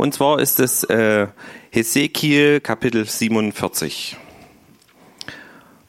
[0.00, 1.26] Und zwar ist es äh,
[1.70, 4.16] Hesekiel Kapitel 47,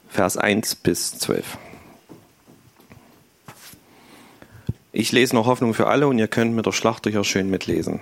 [0.10, 1.58] Vers 1 bis 12.
[4.92, 8.02] Ich lese noch Hoffnung für alle und ihr könnt mit der Schlachter hier schön mitlesen.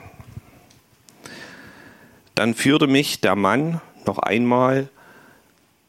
[2.34, 4.90] Dann führte mich der Mann noch einmal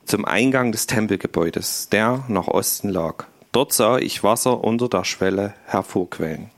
[0.04, 3.24] zum Eingang des Tempelgebäudes, der nach Osten lag.
[3.52, 6.50] Dort sah ich Wasser unter der Schwelle hervorquellen.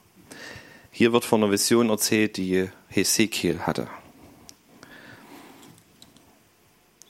[0.94, 3.88] Hier wird von einer Vision erzählt, die Hesekiel hatte.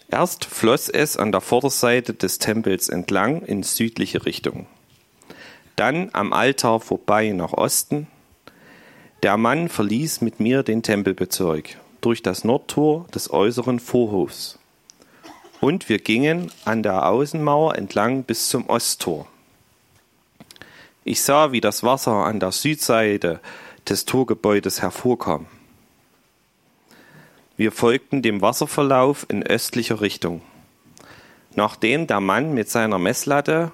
[0.09, 4.67] Erst floss es an der Vorderseite des Tempels entlang in südliche Richtung.
[5.75, 8.07] Dann am Altar vorbei nach Osten.
[9.25, 14.61] Der Mann verließ mit mir den Tempelbezirk durch das Nordtor des äußeren Vorhofs.
[15.61, 19.27] Und wir gingen an der Außenmauer entlang bis zum Osttor.
[21.05, 23.41] Ich sah, wie das Wasser an der Südseite
[23.89, 25.47] des Torgebäudes hervorkam.
[27.57, 30.43] Wir folgten dem Wasserverlauf in östlicher Richtung.
[31.55, 33.73] Nachdem der Mann mit seiner Messlatte,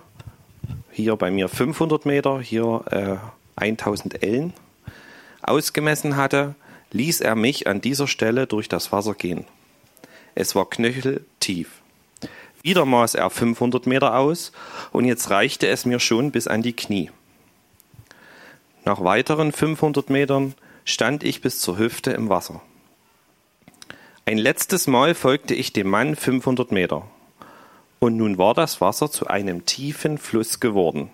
[0.90, 3.16] hier bei mir 500 Meter, hier äh,
[3.56, 4.52] 1000 Ellen,
[5.42, 6.54] ausgemessen hatte,
[6.90, 9.44] ließ er mich an dieser Stelle durch das Wasser gehen.
[10.34, 11.70] Es war knöcheltief.
[12.62, 14.52] Wieder maß er 500 Meter aus
[14.92, 17.10] und jetzt reichte es mir schon bis an die Knie.
[18.88, 20.54] Nach weiteren 500 Metern
[20.86, 22.62] stand ich bis zur Hüfte im Wasser.
[24.24, 27.06] Ein letztes Mal folgte ich dem Mann 500 Meter.
[27.98, 31.10] Und nun war das Wasser zu einem tiefen Fluss geworden,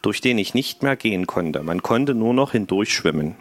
[0.00, 1.64] durch den ich nicht mehr gehen konnte.
[1.64, 3.34] Man konnte nur noch hindurchschwimmen.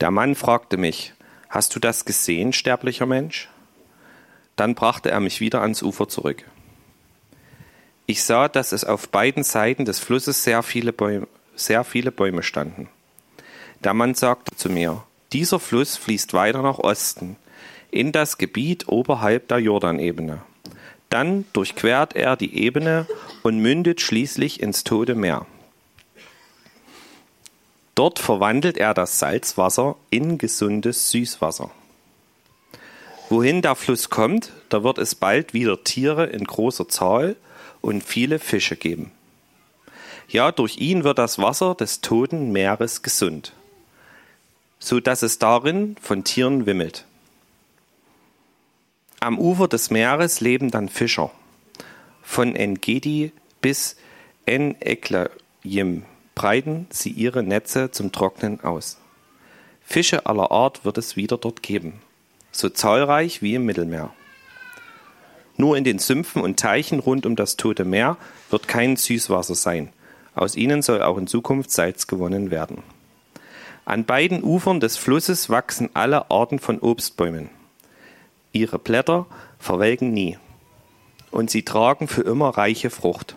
[0.00, 1.14] Der Mann fragte mich,
[1.48, 3.48] Hast du das gesehen, sterblicher Mensch?
[4.56, 6.42] Dann brachte er mich wieder ans Ufer zurück.
[8.10, 12.42] Ich sah, dass es auf beiden Seiten des Flusses sehr viele Bäume, sehr viele Bäume
[12.42, 12.88] standen.
[13.84, 17.36] Der Mann sagte zu mir, dieser Fluss fließt weiter nach Osten,
[17.90, 20.40] in das Gebiet oberhalb der Jordanebene.
[21.10, 23.06] Dann durchquert er die Ebene
[23.42, 25.44] und mündet schließlich ins Tote Meer.
[27.94, 31.70] Dort verwandelt er das Salzwasser in gesundes Süßwasser.
[33.28, 37.36] Wohin der Fluss kommt, da wird es bald wieder Tiere in großer Zahl
[37.80, 39.10] und viele Fische geben.
[40.28, 43.54] Ja, durch ihn wird das Wasser des toten Meeres gesund,
[44.78, 47.06] so dass es darin von Tieren wimmelt.
[49.20, 51.30] Am Ufer des Meeres leben dann Fischer.
[52.22, 53.96] Von Engedi bis
[54.46, 58.98] En-Eklayim breiten sie ihre Netze zum Trocknen aus.
[59.82, 61.94] Fische aller Art wird es wieder dort geben,
[62.52, 64.12] so zahlreich wie im Mittelmeer.
[65.58, 68.16] Nur in den Sümpfen und Teichen rund um das Tote Meer
[68.48, 69.92] wird kein Süßwasser sein.
[70.34, 72.82] Aus ihnen soll auch in Zukunft Salz gewonnen werden.
[73.84, 77.50] An beiden Ufern des Flusses wachsen alle Arten von Obstbäumen.
[78.52, 79.26] Ihre Blätter
[79.58, 80.38] verwelken nie
[81.30, 83.36] und sie tragen für immer reiche Frucht.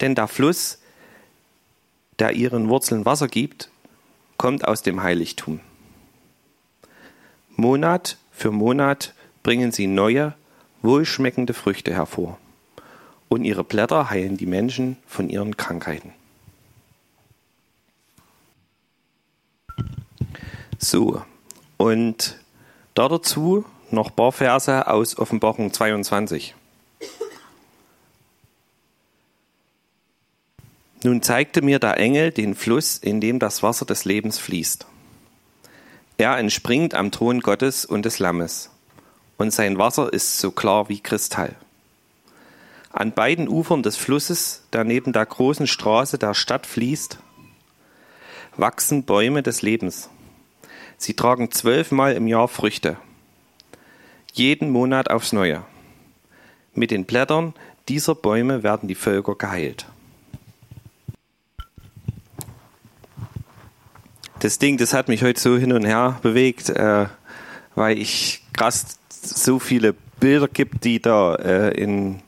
[0.00, 0.78] Denn der Fluss,
[2.18, 3.70] der ihren Wurzeln Wasser gibt,
[4.38, 5.60] kommt aus dem Heiligtum.
[7.56, 10.34] Monat für Monat bringen sie neue,
[10.82, 12.38] wohlschmeckende Früchte hervor.
[13.28, 16.12] Und ihre Blätter heilen die Menschen von ihren Krankheiten.
[20.78, 21.22] So,
[21.76, 22.38] und
[22.94, 26.54] da dazu noch ein paar Verse aus Offenbarung 22.
[31.04, 34.86] Nun zeigte mir der Engel den Fluss, in dem das Wasser des Lebens fließt.
[36.16, 38.70] Er entspringt am Thron Gottes und des Lammes
[39.38, 41.54] und sein Wasser ist so klar wie Kristall.
[42.90, 47.18] An beiden Ufern des Flusses, der neben der großen Straße der Stadt fließt,
[48.56, 50.10] wachsen Bäume des Lebens.
[50.96, 52.96] Sie tragen zwölfmal im Jahr Früchte,
[54.32, 55.62] jeden Monat aufs Neue.
[56.74, 57.54] Mit den Blättern
[57.88, 59.86] dieser Bäume werden die Völker geheilt.
[64.40, 67.06] Das Ding, das hat mich heute so hin und her bewegt, äh,
[67.74, 72.20] weil ich krass so viele Bilder gibt, die da äh, in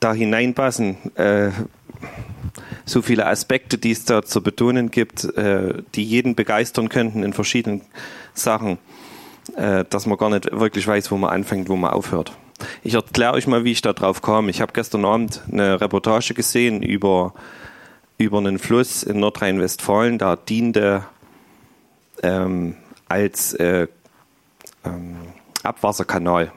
[0.00, 1.50] da hineinpassen, äh,
[2.84, 7.32] so viele Aspekte, die es da zu betonen gibt, äh, die jeden begeistern könnten in
[7.32, 7.82] verschiedenen
[8.34, 8.78] Sachen,
[9.56, 12.32] äh, dass man gar nicht wirklich weiß, wo man anfängt, wo man aufhört.
[12.82, 14.48] Ich erkläre euch mal, wie ich da drauf kam.
[14.48, 17.34] Ich habe gestern Abend eine Reportage gesehen über,
[18.16, 21.04] über einen Fluss in Nordrhein-Westfalen, da diente
[22.22, 22.76] ähm,
[23.08, 23.86] als äh,
[24.84, 25.17] ähm,
[25.68, 26.52] Abwasserkanal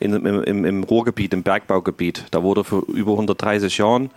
[0.00, 2.24] in, im, im, im Ruhrgebiet, im Bergbaugebiet.
[2.30, 4.10] Da wurde vor über 130 Jahren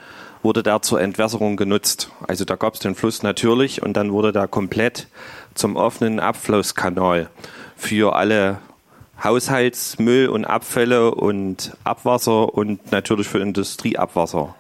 [0.44, 2.10] wurde der zur Entwässerung genutzt.
[2.28, 5.08] Also da gab es den Fluss natürlich und dann wurde da komplett
[5.54, 7.30] zum offenen Abflusskanal
[7.76, 8.58] für alle
[9.24, 14.56] Haushaltsmüll und Abfälle und Abwasser und natürlich für Industrieabwasser.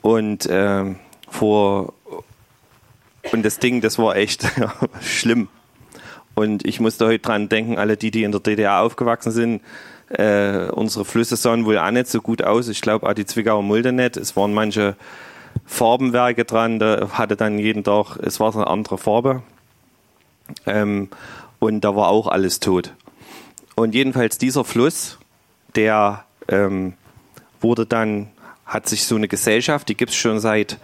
[0.00, 0.94] Und äh,
[1.28, 1.92] vor
[3.32, 4.46] und das Ding, das war echt
[5.00, 5.48] schlimm.
[6.34, 9.62] Und ich musste heute dran denken, alle die, die in der DDR aufgewachsen sind,
[10.08, 12.68] äh, unsere Flüsse sahen wohl auch nicht so gut aus.
[12.68, 14.16] Ich glaube auch die Zwickauer Mulde nicht.
[14.16, 14.96] Es waren manche
[15.66, 19.42] Farbenwerke dran, da hatte dann jeden Tag, es war eine andere Farbe.
[20.66, 21.08] Ähm,
[21.58, 22.92] und da war auch alles tot.
[23.74, 25.18] Und jedenfalls dieser Fluss,
[25.74, 26.94] der ähm,
[27.60, 28.28] wurde dann,
[28.66, 30.78] hat sich so eine Gesellschaft, die gibt es schon seit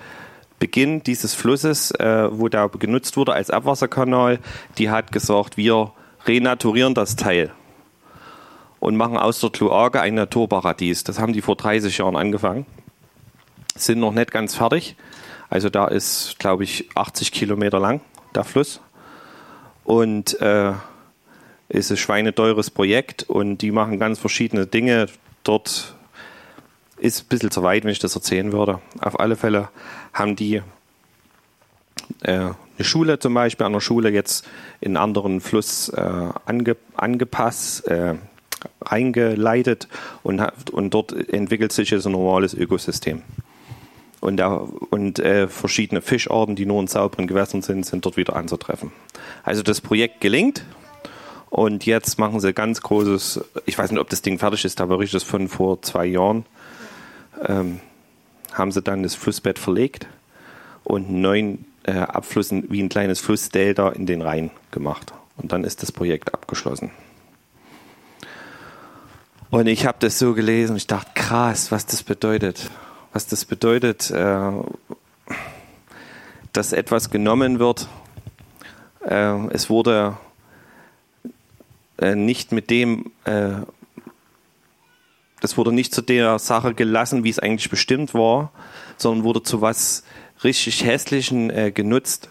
[0.60, 4.38] Beginn dieses Flusses, äh, wo der genutzt wurde als Abwasserkanal,
[4.78, 5.92] die hat gesagt, wir
[6.26, 7.50] renaturieren das Teil
[8.78, 11.02] und machen aus der Kloake ein Naturparadies.
[11.02, 12.66] Das haben die vor 30 Jahren angefangen.
[13.74, 14.96] Sind noch nicht ganz fertig.
[15.48, 18.00] Also da ist, glaube ich, 80 Kilometer lang
[18.34, 18.80] der Fluss.
[19.84, 20.72] Und äh,
[21.68, 25.06] ist ein schweineteures Projekt und die machen ganz verschiedene Dinge.
[25.42, 25.94] Dort
[27.00, 28.80] ist ein bisschen zu weit, wenn ich das erzählen würde.
[29.00, 29.68] Auf alle Fälle
[30.12, 30.62] haben die
[32.22, 34.46] äh, eine Schule zum Beispiel an der Schule jetzt
[34.80, 36.00] in einen anderen Fluss äh,
[36.44, 38.14] ange, angepasst, äh,
[38.82, 39.88] reingeleitet
[40.22, 43.22] und, und dort entwickelt sich jetzt ein normales Ökosystem.
[44.20, 48.36] Und, der, und äh, verschiedene Fischarten, die nur in sauberen Gewässern sind, sind dort wieder
[48.36, 48.92] anzutreffen.
[49.44, 50.62] Also das Projekt gelingt
[51.48, 55.00] und jetzt machen sie ganz großes, ich weiß nicht, ob das Ding fertig ist, aber
[55.00, 56.44] ich das von vor zwei Jahren,
[57.46, 57.80] ähm,
[58.52, 60.06] haben sie dann das Flussbett verlegt
[60.84, 65.12] und neun äh, Abflüssen wie ein kleines Flussdelta in den Rhein gemacht.
[65.36, 66.90] Und dann ist das Projekt abgeschlossen.
[69.50, 72.70] Und ich habe das so gelesen und ich dachte, krass, was das bedeutet.
[73.12, 74.52] Was das bedeutet, äh,
[76.52, 77.88] dass etwas genommen wird.
[79.04, 80.16] Äh, es wurde
[81.98, 83.52] äh, nicht mit dem, äh,
[85.40, 88.52] das wurde nicht zu der Sache gelassen, wie es eigentlich bestimmt war,
[88.96, 90.04] sondern wurde zu was
[90.44, 92.30] richtig Hässlichen äh, genutzt.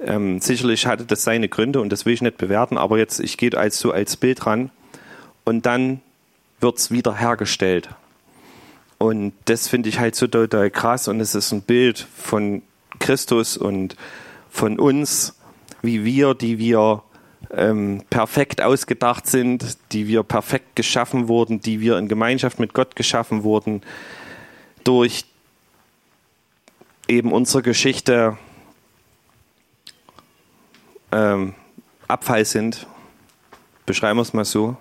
[0.00, 3.36] Ähm, sicherlich hatte das seine Gründe und das will ich nicht bewerten, aber jetzt, ich
[3.36, 4.70] gehe als so als Bild ran.
[5.44, 6.00] Und dann
[6.60, 7.88] wird es wiederhergestellt.
[8.98, 12.62] Und das finde ich halt so total krass und es ist ein Bild von
[13.00, 13.96] Christus und
[14.48, 15.34] von uns,
[15.82, 17.02] wie wir, die wir
[17.52, 22.96] ähm, perfekt ausgedacht sind, die wir perfekt geschaffen wurden, die wir in Gemeinschaft mit Gott
[22.96, 23.82] geschaffen wurden,
[24.84, 25.24] durch
[27.08, 28.38] eben unsere Geschichte
[31.10, 31.54] ähm,
[32.08, 32.86] Abfall sind,
[33.86, 34.76] beschreiben wir es mal so.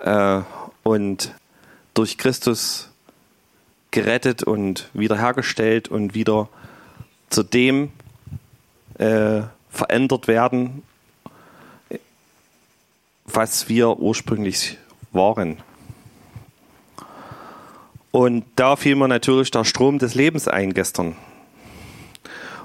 [0.00, 0.42] Äh,
[0.82, 1.34] und
[1.94, 2.90] durch Christus
[3.90, 6.48] gerettet und wiederhergestellt und wieder
[7.30, 7.90] zu dem
[8.98, 10.82] äh, verändert werden,
[13.26, 14.78] was wir ursprünglich
[15.12, 15.58] waren.
[18.10, 21.16] Und da fiel mir natürlich der Strom des Lebens ein gestern.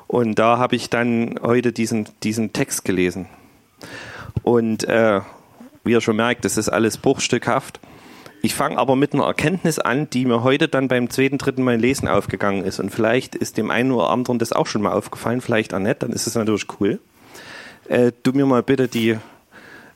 [0.07, 3.27] Und da habe ich dann heute diesen, diesen Text gelesen.
[4.43, 5.21] Und äh,
[5.83, 7.79] wie ihr schon merkt, das ist alles bruchstückhaft.
[8.43, 11.77] Ich fange aber mit einer Erkenntnis an, die mir heute dann beim zweiten, dritten Mal
[11.77, 12.79] Lesen aufgegangen ist.
[12.79, 16.01] Und vielleicht ist dem einen oder anderen das auch schon mal aufgefallen, vielleicht auch nicht,
[16.01, 16.99] dann ist es natürlich cool.
[17.87, 19.17] Äh, du mir mal bitte die,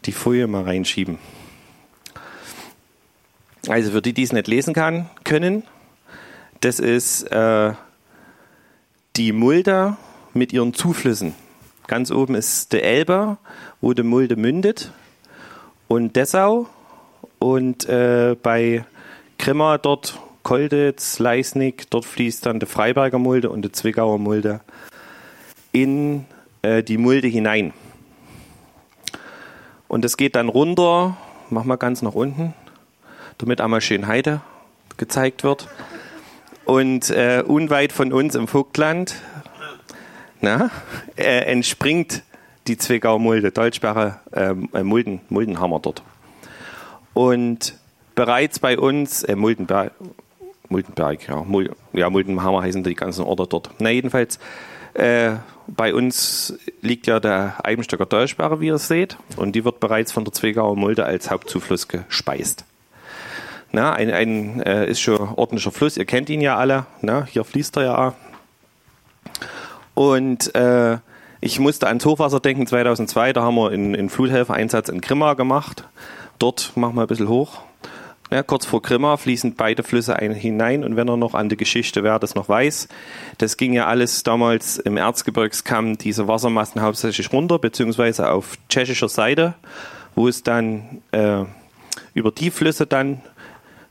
[0.06, 1.18] die Folie mal reinschieben.
[3.68, 5.64] Also für die, die es nicht lesen kann, können,
[6.62, 7.74] das ist äh,
[9.16, 9.98] die Mulde
[10.34, 11.34] mit ihren Zuflüssen.
[11.88, 13.38] Ganz oben ist der Elbe,
[13.82, 14.92] wo die Mulde mündet.
[15.88, 16.68] Und Dessau
[17.40, 18.86] und äh, bei
[19.38, 24.62] Grimma dort, Kolditz, Leisnig, dort fließt dann die Freiberger Mulde und die Zwickauer Mulde
[25.72, 26.26] in
[26.62, 27.74] äh, die Mulde hinein.
[29.88, 31.18] Und es geht dann runter,
[31.50, 32.54] mach mal ganz nach unten,
[33.38, 34.42] damit einmal schön Heide
[34.98, 35.68] gezeigt wird.
[36.66, 39.16] Und äh, unweit von uns im Vogtland
[40.42, 40.70] na,
[41.16, 42.24] äh, entspringt
[42.68, 46.02] die Zwickauer Mulde, Dolchsperre, ähm, äh, Mulden, Muldenhammer dort.
[47.14, 47.76] Und
[48.16, 49.92] bereits bei uns, äh, Muldenberg,
[50.70, 53.70] Muldenberg, ja, Mul, ja, Muldenhammer heißen die ganzen Orte dort.
[53.80, 54.40] Na, jedenfalls,
[54.94, 55.34] äh,
[55.68, 60.24] bei uns liegt ja der Eibenstöcker Dolchsperre, wie ihr seht, und die wird bereits von
[60.24, 62.66] der Zwickauer Mulde als Hauptzufluss gespeist.
[63.72, 67.44] Na, ein, ein äh, ist schon ordentlicher Fluss, ihr kennt ihn ja alle, na, hier
[67.44, 68.14] fließt er ja.
[69.94, 70.98] Und äh,
[71.42, 75.86] ich musste ans Hochwasser denken 2002, da haben wir einen, Fluthelfereinsatz in Grimma gemacht
[76.40, 77.62] dort machen wir ein bisschen hoch.
[78.32, 81.58] Ja, kurz vor Grimma fließen beide Flüsse ein, hinein und wenn er noch an die
[81.58, 82.88] Geschichte, wer das noch weiß,
[83.38, 89.54] das ging ja alles damals im Erzgebirgskamm, diese Wassermassen hauptsächlich runter, beziehungsweise auf tschechischer Seite,
[90.16, 91.44] wo es dann äh,
[92.16, 93.22] über die Flüsse dann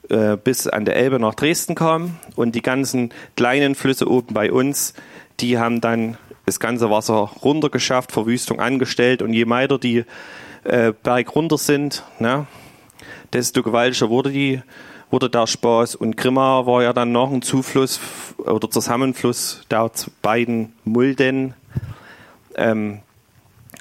[0.08, 4.50] äh, bis an der Elbe nach Dresden kam und die ganzen kleinen Flüsse oben bei
[4.50, 4.94] uns,
[5.38, 10.04] die haben dann das ganze Wasser runtergeschafft, Verwüstung angestellt und je weiter die
[10.64, 12.46] äh, Berg runter sind, ne,
[13.34, 14.62] desto gewaltiger wurde die
[15.10, 18.00] wurde der Spaß und Grimma war ja dann noch ein Zufluss
[18.38, 19.88] oder Zusammenfluss der
[20.22, 21.54] beiden Mulden.
[22.56, 23.00] Ähm,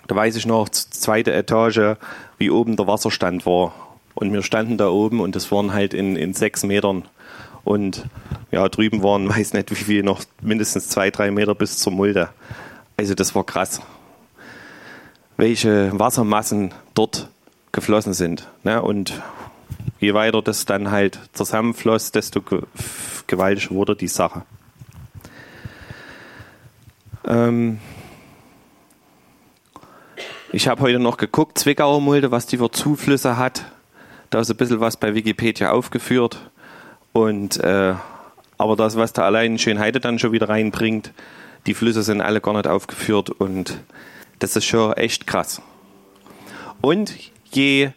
[0.05, 1.95] da weiß ich noch, zweite Etage,
[2.38, 3.74] wie oben der Wasserstand war.
[4.13, 7.05] Und wir standen da oben und das waren halt in, in sechs Metern.
[7.63, 8.05] Und
[8.51, 12.29] ja, drüben waren, weiß nicht wie viel, noch mindestens zwei, drei Meter bis zur Mulde.
[12.95, 13.81] Also das war krass.
[15.38, 17.29] Welche Wassermassen dort
[17.72, 18.48] geflossen sind.
[18.63, 18.81] Ne?
[18.81, 19.19] Und
[20.03, 22.41] je weiter das dann halt zusammenfloss, desto
[23.27, 24.43] gewaltiger wurde die Sache.
[27.25, 27.79] Ähm
[30.51, 33.63] ich habe heute noch geguckt, Zwickauer Mulde, was die für Zuflüsse hat.
[34.29, 36.51] Da ist ein bisschen was bei Wikipedia aufgeführt.
[37.13, 37.95] Und, äh,
[38.57, 41.12] aber das, was da allein Schönheide dann schon wieder reinbringt,
[41.65, 43.79] die Flüsse sind alle gar nicht aufgeführt und
[44.39, 45.62] das ist schon echt krass.
[46.81, 47.15] Und
[47.51, 47.91] je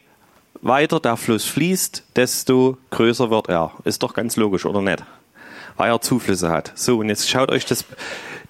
[0.63, 3.73] weiter der Fluss fließt, desto größer wird er.
[3.85, 5.05] Ist doch ganz logisch, oder nicht?
[5.77, 6.73] Weil er Zuflüsse hat.
[6.75, 7.85] So, und jetzt schaut euch das,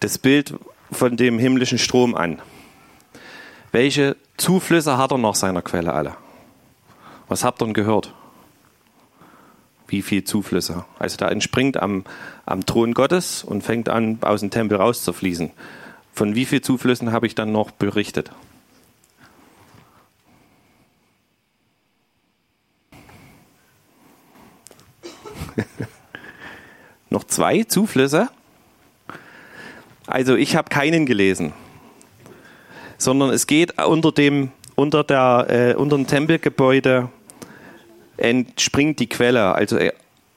[0.01, 0.55] das Bild
[0.91, 2.41] von dem himmlischen Strom an.
[3.73, 6.17] Welche Zuflüsse hat er nach seiner Quelle alle?
[7.29, 8.15] Was habt ihr denn gehört?
[9.89, 10.85] Wie viele Zuflüsse?
[10.99, 12.05] Also da entspringt am,
[12.45, 15.51] am Thron Gottes und fängt an, aus dem Tempel rauszufließen.
[16.13, 18.31] Von wie vielen Zuflüssen habe ich dann noch berichtet?
[27.11, 28.29] noch zwei Zuflüsse?
[30.07, 31.53] Also ich habe keinen gelesen,
[32.99, 37.09] sondern es geht unter dem unter der äh, unter dem Tempelgebäude
[38.17, 39.93] entspringt die Quelle, also äh,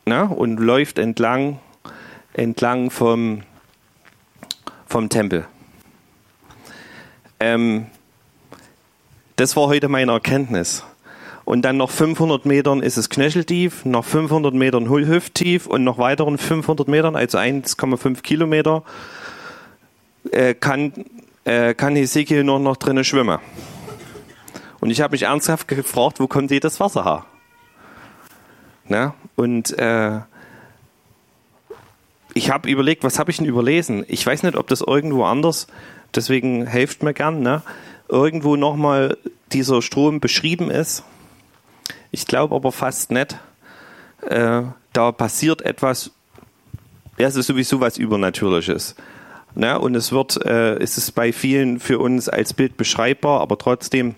[0.05, 1.59] na, und läuft entlang,
[2.33, 3.43] entlang vom,
[4.87, 5.45] vom Tempel.
[7.39, 7.87] Ähm,
[9.35, 10.83] das war heute meine Erkenntnis.
[11.49, 16.37] Und dann noch 500 Metern ist es knöcheltief, noch 500 Metern hüfttief und noch weiteren
[16.37, 18.83] 500 Metern, also 1,5 Kilometer,
[20.29, 20.93] äh, kann,
[21.45, 23.39] äh, kann Hesekiel noch, noch drinnen schwimmen.
[24.79, 27.25] Und ich habe mich ernsthaft gefragt, wo kommt jedes Wasser her?
[28.87, 29.15] Ne?
[29.35, 30.19] Und äh,
[32.35, 34.05] ich habe überlegt, was habe ich denn überlesen?
[34.07, 35.65] Ich weiß nicht, ob das irgendwo anders,
[36.13, 37.63] deswegen helft mir gern, ne?
[38.07, 39.17] irgendwo nochmal
[39.51, 41.03] dieser Strom beschrieben ist.
[42.11, 43.37] Ich glaube aber fast nicht.
[44.27, 44.63] Äh,
[44.93, 46.11] da passiert etwas,
[47.17, 48.95] es ist sowieso was Übernatürliches.
[49.55, 49.79] Ne?
[49.79, 54.15] Und es wird, äh, ist es bei vielen für uns als Bild beschreibbar, aber trotzdem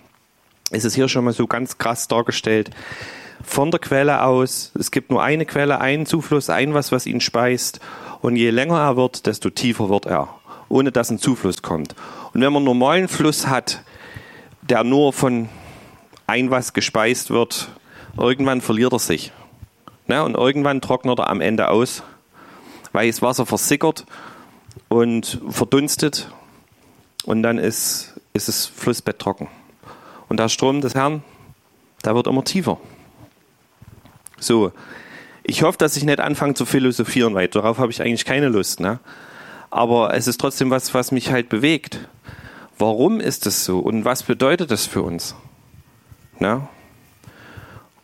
[0.70, 2.70] ist es hier schon mal so ganz krass dargestellt
[3.42, 4.72] von der Quelle aus.
[4.78, 7.80] Es gibt nur eine Quelle, einen Zufluss, ein was, was ihn speist.
[8.20, 10.28] Und je länger er wird, desto tiefer wird er,
[10.68, 11.94] ohne dass ein Zufluss kommt.
[12.32, 13.82] Und wenn man einen normalen Fluss hat,
[14.62, 15.48] der nur von
[16.26, 17.68] ein was gespeist wird,
[18.16, 19.32] irgendwann verliert er sich.
[20.06, 20.22] Ne?
[20.22, 22.02] Und irgendwann trocknet er am Ende aus,
[22.92, 24.04] weil das Wasser versickert
[24.88, 26.30] und verdunstet
[27.24, 29.48] und dann ist, ist das Flussbett trocken.
[30.28, 31.22] Und der Strom des Herrn,
[32.04, 32.78] der wird immer tiefer.
[34.38, 34.72] So,
[35.44, 38.80] ich hoffe, dass ich nicht anfange zu philosophieren, weil darauf habe ich eigentlich keine Lust.
[38.80, 38.98] Ne?
[39.70, 42.08] Aber es ist trotzdem was, was mich halt bewegt.
[42.78, 45.34] Warum ist das so und was bedeutet das für uns?
[46.38, 46.66] Ne?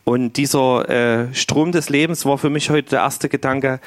[0.03, 3.79] Und dieser äh, Strom des Lebens war für mich heute der erste Gedanke,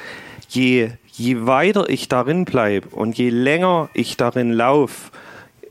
[0.48, 5.10] je, je weiter ich darin bleibe und je länger ich darin laufe,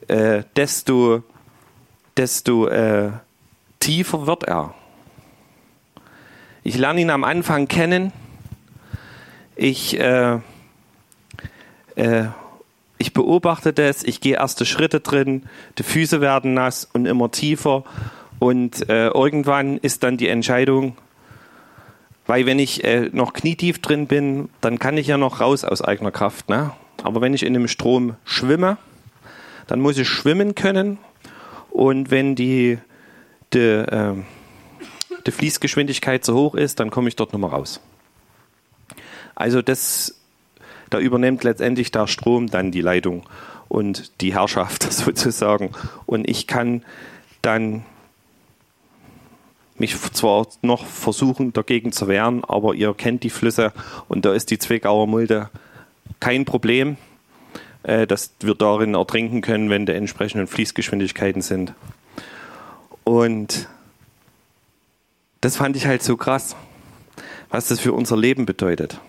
[0.07, 1.24] äh, desto,
[2.17, 3.12] desto äh,
[3.79, 4.74] tiefer wird er.
[6.63, 8.13] Ich lerne ihn am Anfang kennen.
[9.55, 10.39] Ich, äh,
[11.95, 12.25] äh,
[12.98, 15.43] ich beobachte das, ich gehe erste Schritte drin,
[15.77, 17.83] die Füße werden nass und immer tiefer.
[18.41, 20.98] Und äh, irgendwann ist dann die Entscheidung,
[22.25, 25.83] weil wenn ich äh, noch knietief drin bin, dann kann ich ja noch raus aus
[25.83, 26.50] eigener Kraft.
[26.50, 26.71] Ne?
[27.03, 28.77] Aber wenn ich in dem Strom schwimme,
[29.67, 30.98] dann muss ich schwimmen können.
[31.69, 32.79] Und wenn die,
[33.53, 34.15] die äh,
[35.27, 37.79] die Fließgeschwindigkeit zu hoch ist, dann komme ich dort nochmal raus.
[39.36, 40.19] Also das,
[40.89, 43.21] da übernimmt letztendlich der Strom dann die Leitung
[43.69, 45.74] und die Herrschaft sozusagen.
[46.07, 46.83] Und ich kann
[47.43, 47.86] dann
[49.81, 53.73] mich zwar noch versuchen dagegen zu wehren, aber ihr kennt die Flüsse
[54.07, 55.50] und da ist die Zwickauer Mulde
[56.19, 56.97] kein Problem,
[57.83, 61.73] äh, dass wir darin ertrinken können, wenn die entsprechenden Fließgeschwindigkeiten sind.
[63.03, 63.67] Und
[65.41, 66.55] das fand ich halt so krass,
[67.50, 69.00] was das für unser Leben bedeutet.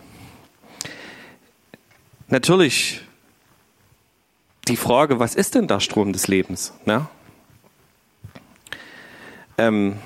[2.28, 3.02] Natürlich
[4.68, 6.72] die Frage, was ist denn der Strom des Lebens?
[6.86, 7.06] Ne?
[9.58, 9.98] Ähm,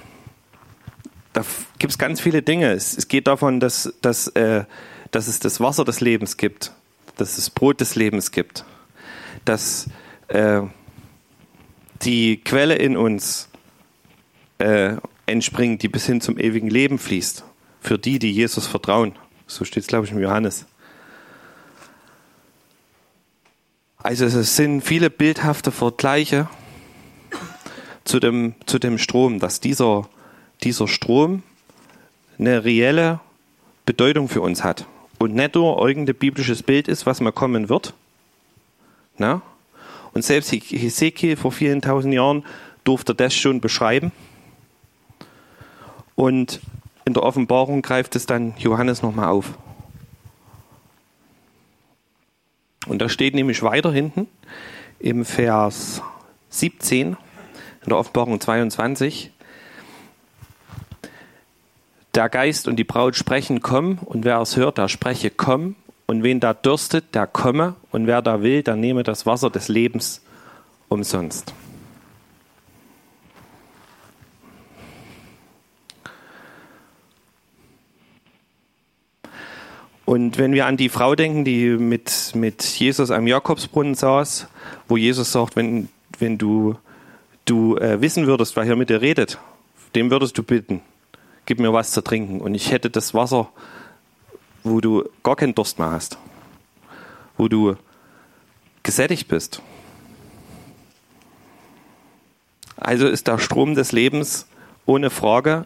[1.36, 1.44] da
[1.78, 2.72] gibt es ganz viele Dinge.
[2.72, 4.64] Es, es geht davon, dass, dass, äh,
[5.10, 6.72] dass es das Wasser des Lebens gibt,
[7.18, 8.64] dass es Brot des Lebens gibt,
[9.44, 9.86] dass
[10.28, 10.62] äh,
[12.00, 13.50] die Quelle in uns
[14.56, 17.44] äh, entspringt, die bis hin zum ewigen Leben fließt,
[17.82, 19.14] für die, die Jesus vertrauen.
[19.46, 20.64] So steht es, glaube ich, im Johannes.
[23.98, 26.48] Also es sind viele bildhafte Vergleiche
[28.04, 30.08] zu dem, zu dem Strom, dass dieser,
[30.62, 31.42] dieser Strom
[32.38, 33.20] eine reelle
[33.84, 34.86] Bedeutung für uns hat
[35.18, 37.94] und nicht nur irgendein biblisches Bild ist, was mal kommen wird.
[39.18, 39.42] Na?
[40.12, 42.44] Und selbst Hesekiel vor vielen tausend Jahren
[42.84, 44.12] durfte das schon beschreiben.
[46.14, 46.60] Und
[47.04, 49.58] in der Offenbarung greift es dann Johannes nochmal auf.
[52.86, 54.28] Und da steht nämlich weiter hinten
[54.98, 56.02] im Vers
[56.50, 57.16] 17 in
[57.88, 59.30] der Offenbarung 22,
[62.16, 66.22] der Geist und die Braut sprechen, komm, und wer es hört, der spreche, komm, und
[66.22, 70.22] wen da dürstet, der komme, und wer da will, der nehme das Wasser des Lebens
[70.88, 71.52] umsonst.
[80.06, 84.46] Und wenn wir an die Frau denken, die mit, mit Jesus am Jakobsbrunnen saß,
[84.86, 85.88] wo Jesus sagt, wenn,
[86.20, 86.76] wenn du,
[87.44, 89.38] du äh, wissen würdest, wer hier mit dir redet,
[89.96, 90.80] dem würdest du bitten,
[91.46, 92.40] gib mir was zu trinken.
[92.40, 93.48] Und ich hätte das Wasser,
[94.64, 96.18] wo du gar keinen Durst mehr hast,
[97.36, 97.76] wo du
[98.82, 99.62] gesättigt bist.
[102.76, 104.46] Also ist der Strom des Lebens
[104.84, 105.64] ohne Frage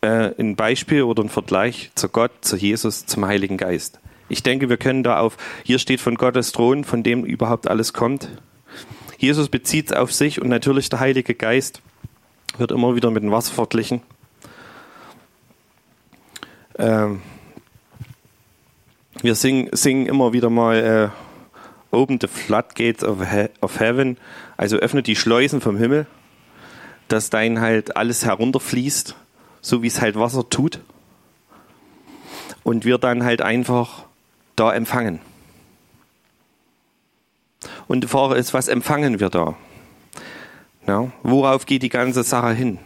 [0.00, 4.00] äh, ein Beispiel oder ein Vergleich zu Gott, zu Jesus, zum Heiligen Geist.
[4.28, 7.92] Ich denke, wir können da auf, hier steht von Gottes Thron, von dem überhaupt alles
[7.92, 8.28] kommt.
[9.18, 11.82] Jesus bezieht es auf sich und natürlich der Heilige Geist
[12.58, 14.02] wird immer wieder mit dem Wasser verglichen.
[16.80, 17.22] Ähm,
[19.22, 21.12] wir singen, singen immer wieder mal
[21.92, 24.16] äh, Open the Floodgates of, he of Heaven,
[24.56, 26.06] also öffne die Schleusen vom Himmel,
[27.08, 29.14] dass dein halt alles herunterfließt
[29.60, 30.80] so wie es halt Wasser tut.
[32.62, 34.04] Und wir dann halt einfach
[34.56, 35.20] da empfangen.
[37.88, 39.56] Und die Frage ist, was empfangen wir da?
[40.86, 42.78] Ja, worauf geht die ganze Sache hin?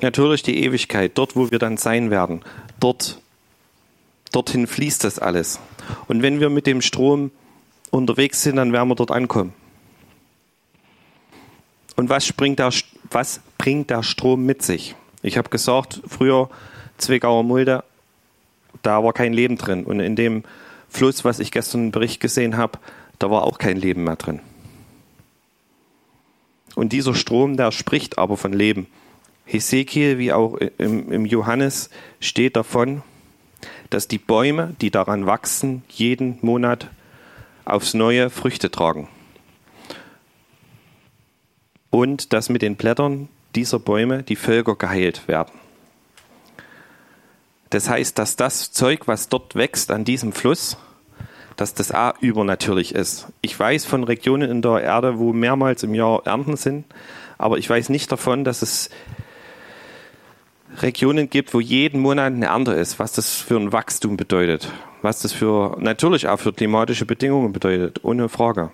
[0.00, 2.42] Natürlich die Ewigkeit, dort, wo wir dann sein werden.
[2.80, 3.20] Dort,
[4.32, 5.58] dorthin fließt das alles.
[6.06, 7.30] Und wenn wir mit dem Strom
[7.90, 9.54] unterwegs sind, dann werden wir dort ankommen.
[11.96, 12.70] Und was, der,
[13.10, 14.94] was bringt der Strom mit sich?
[15.22, 16.50] Ich habe gesagt, früher
[16.98, 17.84] Zwickauer Mulde,
[18.82, 19.84] da war kein Leben drin.
[19.84, 20.44] Und in dem
[20.88, 22.78] Fluss, was ich gestern im Bericht gesehen habe,
[23.18, 24.40] da war auch kein Leben mehr drin.
[26.74, 28.86] Und dieser Strom, der spricht aber von Leben.
[29.46, 33.02] Hesekiel, wie auch im, im Johannes, steht davon,
[33.90, 36.90] dass die Bäume, die daran wachsen, jeden Monat
[37.64, 39.08] aufs neue Früchte tragen
[41.90, 45.52] und dass mit den Blättern dieser Bäume die Völker geheilt werden.
[47.70, 50.76] Das heißt, dass das Zeug, was dort wächst an diesem Fluss,
[51.56, 53.28] dass das A übernatürlich ist.
[53.40, 56.84] Ich weiß von Regionen in der Erde, wo mehrmals im Jahr Ernten sind,
[57.38, 58.90] aber ich weiß nicht davon, dass es
[60.82, 64.70] Regionen gibt, wo jeden Monat eine Ernte ist, was das für ein Wachstum bedeutet,
[65.02, 68.70] was das für natürlich auch für klimatische Bedingungen bedeutet, ohne Frage.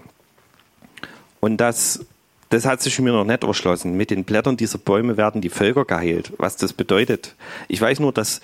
[1.41, 2.07] Und dass
[2.53, 3.97] das hat sich mir noch nicht erschlossen.
[3.97, 6.35] Mit den Blättern dieser Bäume werden die Völker geheilt.
[6.37, 7.35] Was das bedeutet.
[7.67, 8.43] Ich weiß nur, dass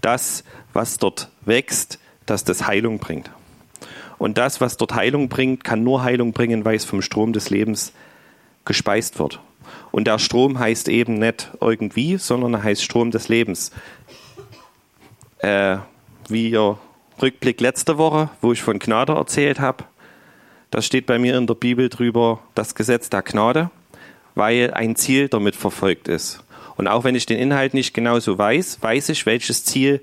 [0.00, 3.30] das, was dort wächst, dass das Heilung bringt.
[4.18, 7.50] Und das, was dort Heilung bringt, kann nur Heilung bringen, weil es vom Strom des
[7.50, 7.92] Lebens
[8.64, 9.38] gespeist wird.
[9.90, 13.70] Und der Strom heißt eben nicht irgendwie, sondern er heißt Strom des Lebens.
[15.38, 15.78] Äh,
[16.28, 16.78] wie ihr
[17.20, 19.84] Rückblick letzte Woche, wo ich von Gnade erzählt habe,
[20.70, 23.70] da steht bei mir in der Bibel drüber das Gesetz der Gnade,
[24.34, 26.42] weil ein Ziel damit verfolgt ist.
[26.76, 30.00] Und auch wenn ich den Inhalt nicht genau so weiß, weiß ich, welches Ziel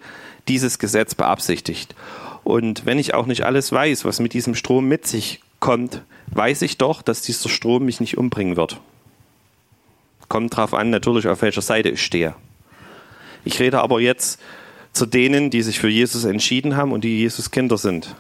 [0.47, 1.95] dieses Gesetz beabsichtigt.
[2.43, 6.61] Und wenn ich auch nicht alles weiß, was mit diesem Strom mit sich kommt, weiß
[6.63, 8.79] ich doch, dass dieser Strom mich nicht umbringen wird.
[10.31, 12.35] Kommt drauf an, natürlich, auf welcher Seite ich stehe.
[13.43, 14.39] Ich rede aber jetzt
[14.93, 18.15] zu denen, die sich für Jesus entschieden haben und die Jesus Kinder sind.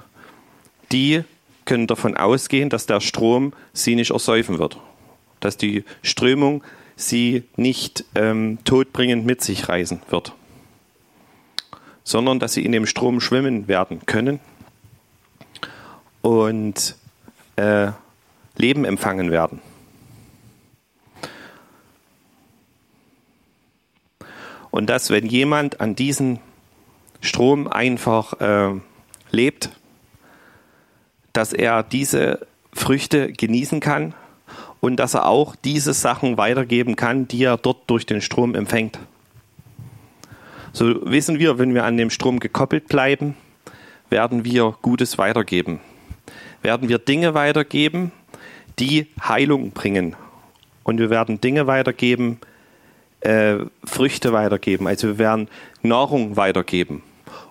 [0.91, 1.23] Die
[1.63, 4.77] können davon ausgehen, dass der Strom sie nicht ersäufen wird.
[5.39, 6.65] Dass die Strömung
[6.97, 10.33] sie nicht ähm, todbringend mit sich reißen wird.
[12.03, 14.41] Sondern dass sie in dem Strom schwimmen werden können
[16.21, 16.97] und
[17.55, 17.91] äh,
[18.57, 19.61] Leben empfangen werden.
[24.71, 26.39] Und dass, wenn jemand an diesen
[27.19, 28.79] Strom einfach äh,
[29.29, 29.69] lebt,
[31.33, 34.13] dass er diese Früchte genießen kann
[34.79, 38.97] und dass er auch diese Sachen weitergeben kann, die er dort durch den Strom empfängt.
[40.73, 43.35] So wissen wir, wenn wir an dem Strom gekoppelt bleiben,
[44.09, 45.81] werden wir Gutes weitergeben.
[46.61, 48.11] Werden wir Dinge weitergeben,
[48.79, 50.15] die Heilung bringen.
[50.83, 52.39] Und wir werden Dinge weitergeben,
[53.21, 54.87] äh, Früchte weitergeben.
[54.87, 55.47] Also wir werden
[55.81, 57.03] Nahrung weitergeben.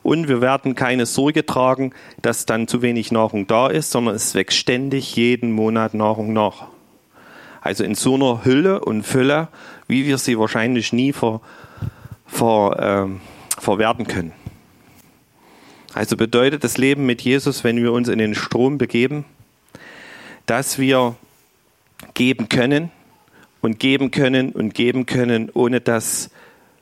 [0.03, 4.35] Und wir werden keine Sorge tragen, dass dann zu wenig Nahrung da ist, sondern es
[4.35, 6.69] wächst ständig jeden Monat Nahrung nach.
[7.61, 9.49] Also in so einer Hülle und Fülle,
[9.87, 11.41] wie wir sie wahrscheinlich nie ver,
[12.27, 14.33] ver, äh, verwerten können.
[15.93, 19.25] Also bedeutet das Leben mit Jesus, wenn wir uns in den Strom begeben,
[20.47, 21.17] dass wir
[22.15, 22.91] geben können
[23.61, 26.31] und geben können und geben können, ohne dass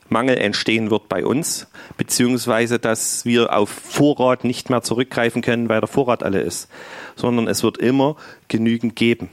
[0.09, 5.81] Mangel entstehen wird bei uns, beziehungsweise dass wir auf Vorrat nicht mehr zurückgreifen können, weil
[5.81, 6.69] der Vorrat alle ist,
[7.17, 8.17] sondern es wird immer
[8.49, 9.29] genügend geben.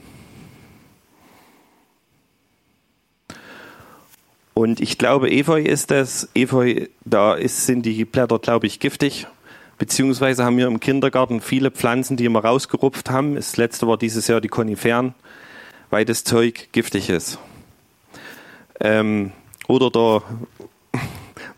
[4.58, 6.30] Und ich glaube, Efeu ist das.
[6.34, 9.26] Efeu, da ist, sind die Blätter, glaube ich, giftig.
[9.76, 13.34] Beziehungsweise haben wir im Kindergarten viele Pflanzen, die wir rausgerupft haben.
[13.34, 15.14] Das letzte war dieses Jahr die Koniferen,
[15.90, 17.38] weil das Zeug giftig ist.
[18.80, 19.32] Ähm,
[19.68, 20.22] oder da,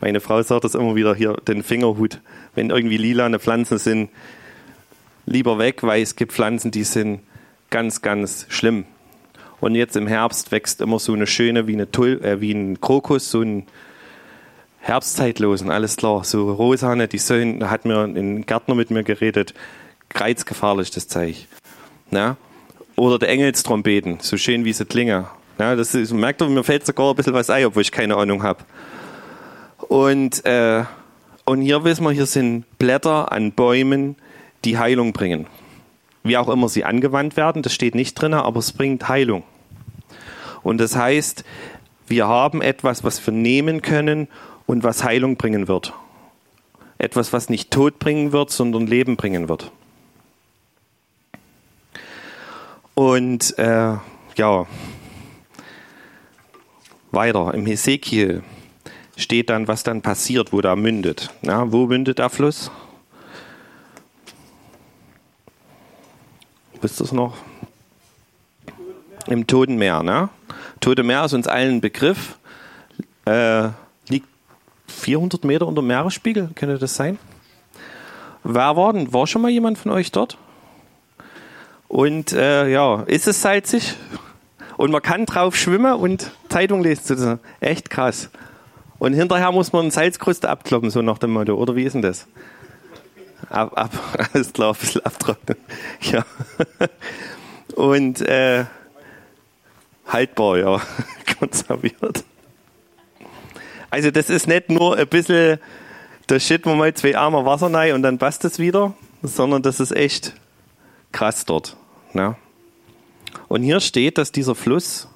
[0.00, 2.20] meine Frau sagt das immer wieder hier, den Fingerhut.
[2.54, 4.10] Wenn irgendwie lilane Pflanzen sind,
[5.26, 7.20] lieber weg, weil es gibt Pflanzen, die sind
[7.70, 8.84] ganz, ganz schlimm.
[9.60, 12.80] Und jetzt im Herbst wächst immer so eine schöne, wie, eine Tull, äh, wie ein
[12.80, 13.66] Krokus, so ein
[14.80, 16.24] Herbstzeitlosen, alles klar.
[16.24, 19.54] So Rosane, die sollen, hat mir ein Gärtner mit mir geredet,
[20.08, 21.46] kreuzgefährlich das Zeug.
[22.10, 22.36] Na?
[22.98, 25.26] Oder der Engelstrompeten, so schön wie sie klingen.
[25.56, 28.16] Ja, das ist, merkt ihr, mir fällt sogar ein bisschen was ein, obwohl ich keine
[28.16, 28.64] Ahnung habe.
[29.86, 30.82] Und, äh,
[31.44, 34.16] und hier wissen wir, hier sind Blätter an Bäumen,
[34.64, 35.46] die Heilung bringen.
[36.24, 39.44] Wie auch immer sie angewandt werden, das steht nicht drin, aber es bringt Heilung.
[40.64, 41.44] Und das heißt,
[42.08, 44.26] wir haben etwas, was wir nehmen können
[44.66, 45.92] und was Heilung bringen wird.
[46.98, 49.70] Etwas, was nicht Tod bringen wird, sondern Leben bringen wird.
[52.98, 53.94] Und äh,
[54.34, 54.66] ja,
[57.12, 58.42] weiter im Hesekiel
[59.16, 61.30] steht dann, was dann passiert, wo da mündet.
[61.42, 62.72] Ja, wo mündet der Fluss?
[66.80, 67.36] Wisst ihr es noch?
[69.28, 70.02] Im Toten Meer.
[70.02, 70.28] Ne?
[70.80, 72.36] Tote Meer ist uns allen ein Begriff.
[73.26, 73.68] Äh,
[74.08, 74.26] liegt
[74.88, 76.50] 400 Meter unter dem Meeresspiegel.
[76.56, 77.16] Könnte das sein?
[78.42, 79.12] Wer war denn?
[79.12, 80.36] War schon mal jemand von euch dort?
[81.88, 83.94] Und äh, ja, ist es salzig?
[84.76, 87.40] Und man kann drauf schwimmen und Zeitung lesen.
[87.60, 88.30] Echt krass.
[88.98, 91.54] Und hinterher muss man eine Salzkruste abkloppen, so nach dem Motto.
[91.54, 92.26] Oder wie ist denn das?
[93.48, 93.90] Ab, ab,
[94.32, 95.58] alles klar, ein bisschen abtrocknen.
[96.00, 96.24] Ja.
[97.74, 98.64] Und äh,
[100.06, 100.80] haltbar, ja,
[101.38, 102.24] konserviert.
[103.90, 105.58] Also das ist nicht nur ein bisschen
[106.28, 109.80] der Shit, wo mal zwei Arme Wasser rein und dann passt es wieder, sondern das
[109.80, 110.34] ist echt
[111.12, 111.76] krass dort.
[112.12, 112.36] Ne?
[113.48, 115.08] Und hier steht, dass dieser Fluss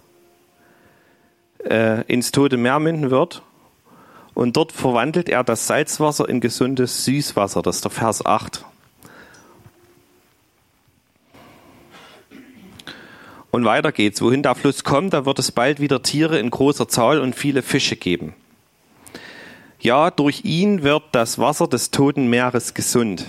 [1.64, 3.42] äh, ins Tote Meer münden wird.
[4.34, 7.62] Und dort verwandelt er das Salzwasser in gesundes Süßwasser.
[7.62, 8.64] Das ist der Vers 8.
[13.50, 14.22] Und weiter geht's.
[14.22, 17.60] Wohin der Fluss kommt, da wird es bald wieder Tiere in großer Zahl und viele
[17.60, 18.34] Fische geben.
[19.78, 23.26] Ja, durch ihn wird das Wasser des Toten Meeres gesund.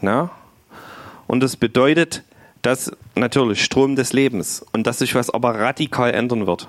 [0.00, 0.30] Na?
[1.28, 2.24] Und das bedeutet,
[2.64, 6.68] dass natürlich Strom des Lebens und dass sich was aber radikal ändern wird.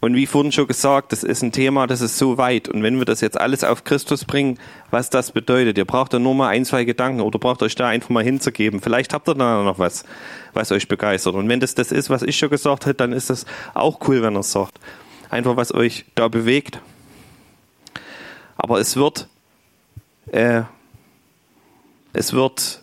[0.00, 2.68] Und wie vorhin schon gesagt, das ist ein Thema, das ist so weit.
[2.68, 4.58] Und wenn wir das jetzt alles auf Christus bringen,
[4.90, 7.86] was das bedeutet, ihr braucht da nur mal ein, zwei Gedanken oder braucht euch da
[7.86, 8.80] einfach mal hinzugeben.
[8.80, 10.04] Vielleicht habt ihr da noch was,
[10.54, 11.36] was euch begeistert.
[11.36, 14.22] Und wenn das das ist, was ich schon gesagt habe, dann ist das auch cool,
[14.22, 14.80] wenn ihr es sagt.
[15.30, 16.80] Einfach, was euch da bewegt.
[18.56, 19.28] Aber es wird,
[20.32, 20.62] äh,
[22.12, 22.81] es wird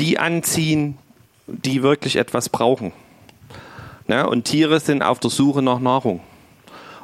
[0.00, 0.96] die anziehen,
[1.46, 2.92] die wirklich etwas brauchen.
[4.08, 4.26] Ne?
[4.28, 6.20] Und Tiere sind auf der Suche nach Nahrung.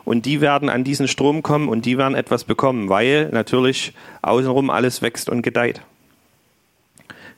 [0.04, 4.70] Und die werden an diesen Strom kommen und die werden etwas bekommen, weil natürlich außenrum
[4.70, 5.82] alles wächst und gedeiht.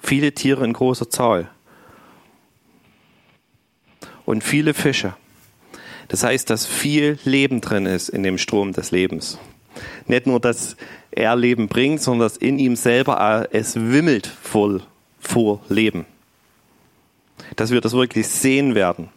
[0.01, 1.49] Viele Tiere in großer Zahl.
[4.25, 5.15] Und viele Fische.
[6.09, 9.39] Das heißt, dass viel Leben drin ist in dem Strom des Lebens.
[10.07, 10.77] Nicht nur, dass
[11.11, 14.83] er Leben bringt, sondern dass in ihm selber es wimmelt voll
[15.29, 16.07] vor Leben.
[17.57, 19.11] Dass wir das wirklich sehen werden.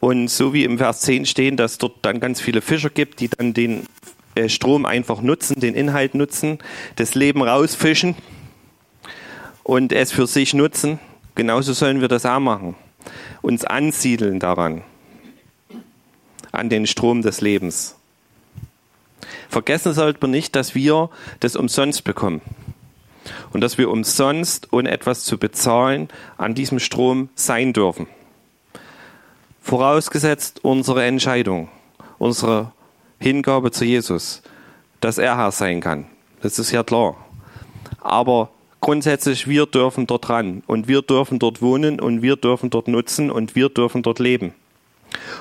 [0.00, 3.28] Und so wie im Vers 10 stehen, dass dort dann ganz viele Fischer gibt, die
[3.28, 3.86] dann den
[4.34, 6.58] äh, Strom einfach nutzen, den Inhalt nutzen,
[6.96, 8.14] das Leben rausfischen
[9.62, 10.98] und es für sich nutzen.
[11.34, 12.76] Genauso sollen wir das auch machen.
[13.42, 14.82] Uns ansiedeln daran,
[16.52, 17.95] an den Strom des Lebens.
[19.48, 22.40] Vergessen sollte man nicht, dass wir das umsonst bekommen.
[23.52, 28.06] Und dass wir umsonst, ohne etwas zu bezahlen, an diesem Strom sein dürfen.
[29.62, 31.68] Vorausgesetzt unsere Entscheidung,
[32.18, 32.72] unsere
[33.18, 34.42] Hingabe zu Jesus,
[35.00, 36.06] dass er Herr sein kann.
[36.42, 37.16] Das ist ja klar.
[38.00, 42.86] Aber grundsätzlich, wir dürfen dort ran und wir dürfen dort wohnen und wir dürfen dort
[42.86, 44.54] nutzen und wir dürfen dort leben.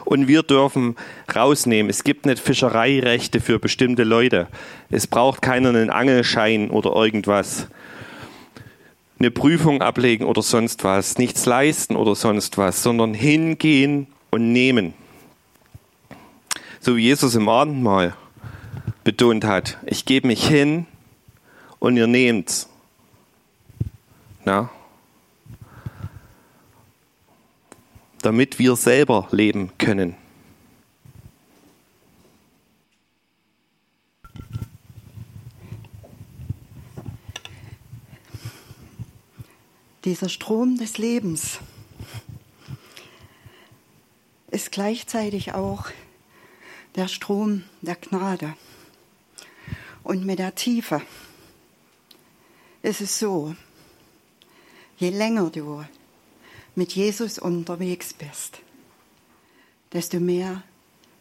[0.06, 0.95] Und wir dürfen
[1.36, 1.89] rausnehmen.
[1.89, 4.47] Es gibt nicht Fischereirechte für bestimmte Leute.
[4.89, 7.67] Es braucht keiner einen Angelschein oder irgendwas.
[9.17, 11.17] Eine Prüfung ablegen oder sonst was.
[11.17, 14.93] Nichts leisten oder sonst was, sondern hingehen und nehmen.
[16.80, 18.15] So wie Jesus im Abendmahl
[19.04, 20.86] betont hat, ich gebe mich hin
[21.80, 22.69] und ihr nehmt's.
[24.43, 24.69] Na?
[28.25, 30.15] Damit wir selber leben können.
[40.05, 41.59] Dieser Strom des Lebens
[44.49, 45.85] ist gleichzeitig auch
[46.95, 48.55] der Strom der Gnade.
[50.01, 51.03] Und mit der Tiefe
[52.81, 53.55] ist es so,
[54.97, 55.85] je länger du
[56.75, 58.59] mit Jesus unterwegs bist,
[59.93, 60.63] desto mehr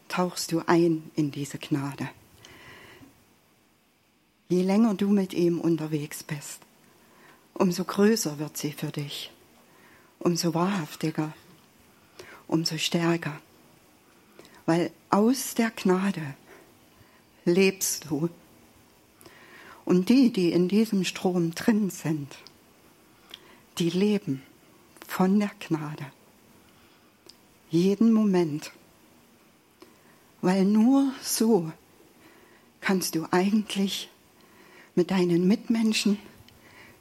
[0.08, 2.08] tauchst du ein in diese Gnade.
[4.48, 6.60] Je länger du mit ihm unterwegs bist,
[7.54, 9.30] umso größer wird sie für dich,
[10.18, 11.32] umso wahrhaftiger
[12.46, 13.40] umso stärker.
[14.66, 16.34] Weil aus der Gnade
[17.44, 18.30] lebst du.
[19.84, 22.34] Und die, die in diesem Strom drin sind,
[23.78, 24.42] die leben
[25.14, 26.06] von der Gnade.
[27.70, 28.72] Jeden Moment.
[30.42, 31.70] Weil nur so
[32.80, 34.10] kannst du eigentlich
[34.96, 36.18] mit deinen Mitmenschen,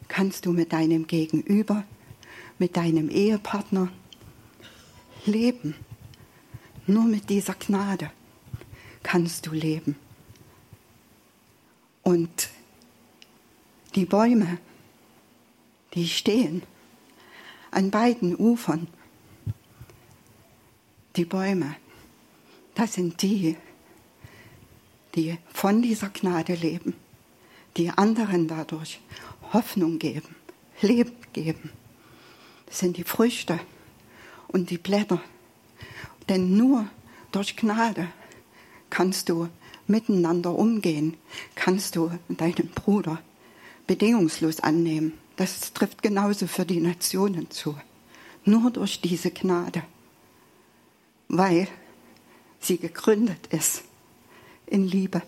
[0.10, 1.86] kannst du mit deinem Gegenüber,
[2.60, 3.90] mit deinem Ehepartner,
[5.26, 5.74] leben.
[6.86, 8.12] Nur mit dieser Gnade
[9.02, 9.96] kannst du leben.
[12.04, 12.52] Und
[13.96, 14.60] die Bäume,
[15.96, 16.62] die stehen
[17.74, 18.88] an beiden Ufern,
[21.16, 21.76] die Bäume,
[22.76, 23.56] das sind die,
[25.16, 26.96] die von dieser Gnade leben,
[27.78, 29.00] die anderen dadurch
[29.52, 30.36] Hoffnung geben,
[30.82, 31.72] Leben geben.
[32.66, 33.60] Das sind die Früchte
[34.48, 35.22] und die Blätter.
[36.30, 36.88] Denn nur
[37.32, 38.08] durch Gnade
[38.90, 39.50] kannst du
[39.88, 41.18] miteinander umgehen,
[41.56, 43.20] kannst du deinen Bruder
[43.86, 45.14] bedingungslos annehmen.
[45.36, 47.76] Das trifft genauso für die Nationen zu.
[48.46, 49.84] Nur durch diese Gnade,
[51.28, 51.68] weil
[52.60, 53.84] sie gegründet ist
[54.68, 55.22] in Liebe.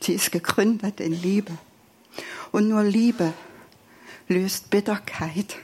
[0.00, 1.56] Sie ist gegründet in Liebe.
[2.52, 3.32] Und nur Liebe
[4.28, 5.56] löst Bitterkeit.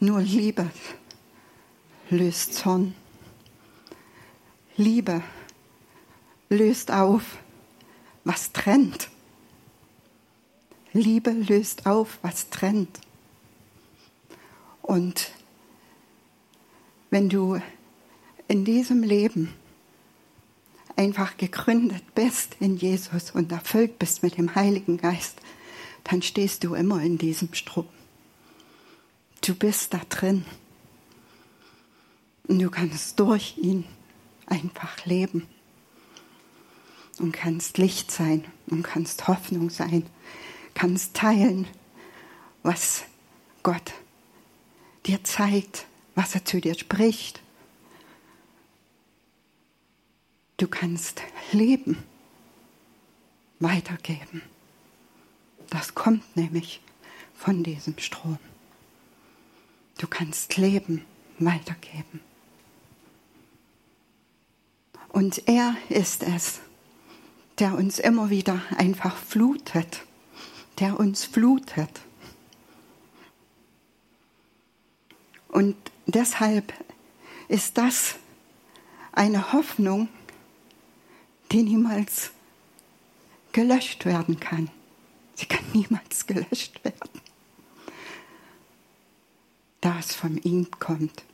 [0.00, 0.70] Nur Liebe
[2.10, 2.94] löst Zorn.
[4.76, 5.22] Liebe
[6.48, 7.38] löst auf,
[8.24, 9.08] was trennt.
[10.94, 13.00] Liebe löst auf, was trennt.
[14.80, 15.30] Und
[17.10, 17.60] wenn du
[18.48, 19.52] in diesem Leben
[20.96, 25.40] einfach gegründet bist in Jesus und erfüllt bist mit dem Heiligen Geist,
[26.04, 27.88] dann stehst du immer in diesem Strom.
[29.40, 30.44] Du bist da drin.
[32.46, 33.84] Und du kannst durch ihn
[34.46, 35.46] einfach leben.
[37.18, 40.04] Und kannst Licht sein und kannst Hoffnung sein.
[40.74, 41.66] Kannst teilen,
[42.62, 43.04] was
[43.62, 43.94] Gott
[45.06, 47.40] dir zeigt, was er zu dir spricht.
[50.56, 52.02] Du kannst Leben
[53.58, 54.42] weitergeben.
[55.70, 56.80] Das kommt nämlich,
[57.34, 58.38] von diesem Strom.
[59.98, 61.04] Du kannst Leben
[61.38, 62.20] weitergeben.
[65.08, 66.60] Und er ist es,
[67.58, 70.00] der uns immer wieder einfach flutet,
[70.78, 72.00] der uns flutet.
[75.48, 76.72] Und deshalb
[77.48, 78.16] ist das
[79.12, 80.08] eine Hoffnung,
[81.52, 82.32] die niemals
[83.52, 84.70] gelöscht werden kann.
[85.36, 87.20] Sie kann niemals gelöscht werden,
[89.80, 91.24] da es von ihm kommt.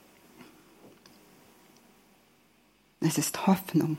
[3.01, 3.97] Es ist Hoffnung,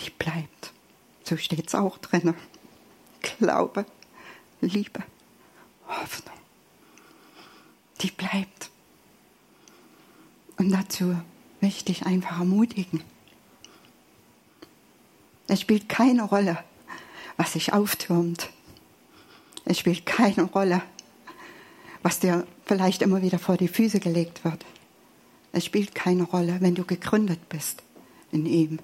[0.00, 0.72] die bleibt.
[1.24, 2.34] So steht es auch drin.
[3.20, 3.86] Glaube,
[4.62, 5.02] Liebe,
[5.88, 6.36] Hoffnung,
[8.00, 8.70] die bleibt.
[10.56, 11.16] Und dazu
[11.60, 13.02] möchte ich einfach ermutigen.
[15.48, 16.62] Es spielt keine Rolle,
[17.36, 18.50] was sich auftürmt.
[19.64, 20.82] Es spielt keine Rolle,
[22.02, 24.64] was dir vielleicht immer wieder vor die Füße gelegt wird.
[25.52, 27.82] Es spielt keine Rolle, wenn du gegründet bist
[28.30, 28.78] in ihm.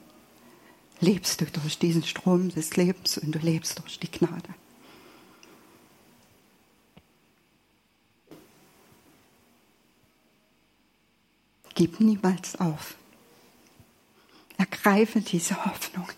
[1.00, 4.54] Lebst du durch diesen Strom des Lebens und du lebst durch die Gnade.
[11.78, 12.96] Gib niemals auf.
[14.56, 16.08] Ergreife diese Hoffnung.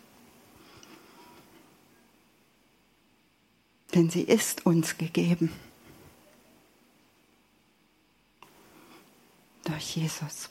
[3.94, 5.52] Denn sie ist uns gegeben.
[9.64, 10.48] Durch Jesus.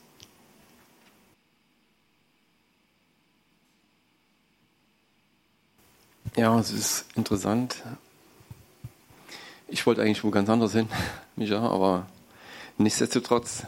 [6.35, 7.81] Ja, es ist interessant.
[9.69, 10.87] Ich wollte eigentlich wo ganz anders hin,
[11.35, 12.05] Micha, aber
[12.77, 13.63] nichtsdestotrotz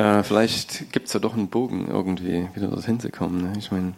[0.00, 3.42] äh, vielleicht gibt es ja doch einen Bogen irgendwie, wieder dorthin zu kommen.
[3.42, 3.52] Ne?
[3.58, 3.92] Ich meine,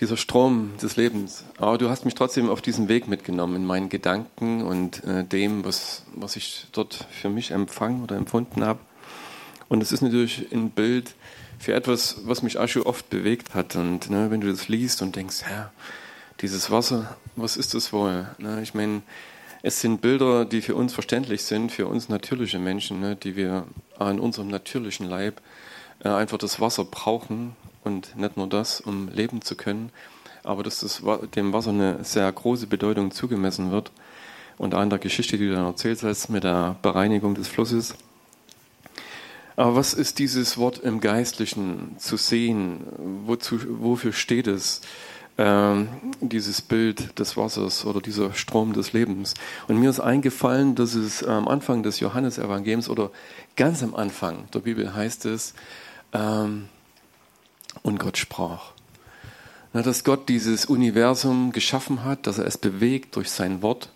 [0.00, 1.44] dieser Strom des Lebens.
[1.56, 5.64] Aber du hast mich trotzdem auf diesen Weg mitgenommen, in meinen Gedanken und äh, dem,
[5.64, 8.80] was, was ich dort für mich empfangen oder empfunden habe.
[9.68, 11.14] Und es ist natürlich ein Bild
[11.58, 13.76] für etwas, was mich auch schon oft bewegt hat.
[13.76, 15.72] Und ne, wenn du das liest und denkst, ja,
[16.40, 18.28] dieses Wasser, was ist das wohl?
[18.38, 19.00] Ne, ich meine,
[19.62, 23.66] es sind Bilder, die für uns verständlich sind, für uns natürliche Menschen, ne, die wir
[24.00, 25.40] in unserem natürlichen Leib
[26.04, 29.90] äh, einfach das Wasser brauchen und nicht nur das, um leben zu können,
[30.42, 31.02] aber dass das,
[31.36, 33.92] dem Wasser eine sehr große Bedeutung zugemessen wird.
[34.58, 37.94] Und an der Geschichte, die du dann erzählt hast, mit der Bereinigung des Flusses.
[39.56, 42.80] Aber was ist dieses Wort im Geistlichen zu sehen?
[43.26, 44.82] Wozu, wofür steht es?
[45.38, 45.88] Ähm,
[46.20, 49.32] dieses Bild des Wassers oder dieser Strom des Lebens.
[49.66, 53.10] Und mir ist eingefallen, dass es am Anfang des Johannesevangeliums oder
[53.56, 55.54] ganz am Anfang der Bibel heißt es,
[56.12, 56.68] ähm,
[57.82, 58.72] und Gott sprach.
[59.72, 63.88] Na, dass Gott dieses Universum geschaffen hat, dass er es bewegt durch sein Wort,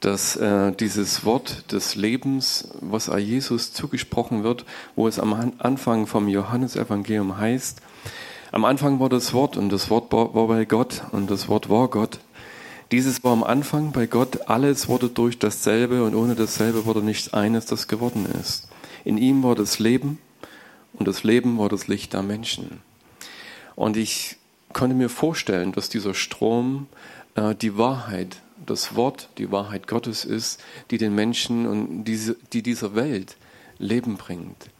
[0.00, 6.06] dass äh, dieses Wort des Lebens, was a Jesus zugesprochen wird, wo es am Anfang
[6.06, 7.80] vom Johannesevangelium heißt,
[8.52, 11.88] am Anfang war das Wort und das Wort war bei Gott und das Wort war
[11.88, 12.18] Gott.
[12.90, 17.34] Dieses war am Anfang bei Gott, alles wurde durch dasselbe und ohne dasselbe wurde nichts
[17.34, 18.68] eines, das geworden ist.
[19.04, 20.18] In ihm war das Leben
[20.94, 22.80] und das Leben war das Licht der Menschen.
[23.76, 24.36] Und ich
[24.72, 26.86] konnte mir vorstellen, dass dieser Strom
[27.34, 32.62] äh, die Wahrheit, das Wort, die Wahrheit Gottes ist, die den Menschen und diese, die
[32.62, 33.36] dieser Welt
[33.78, 34.70] Leben bringt.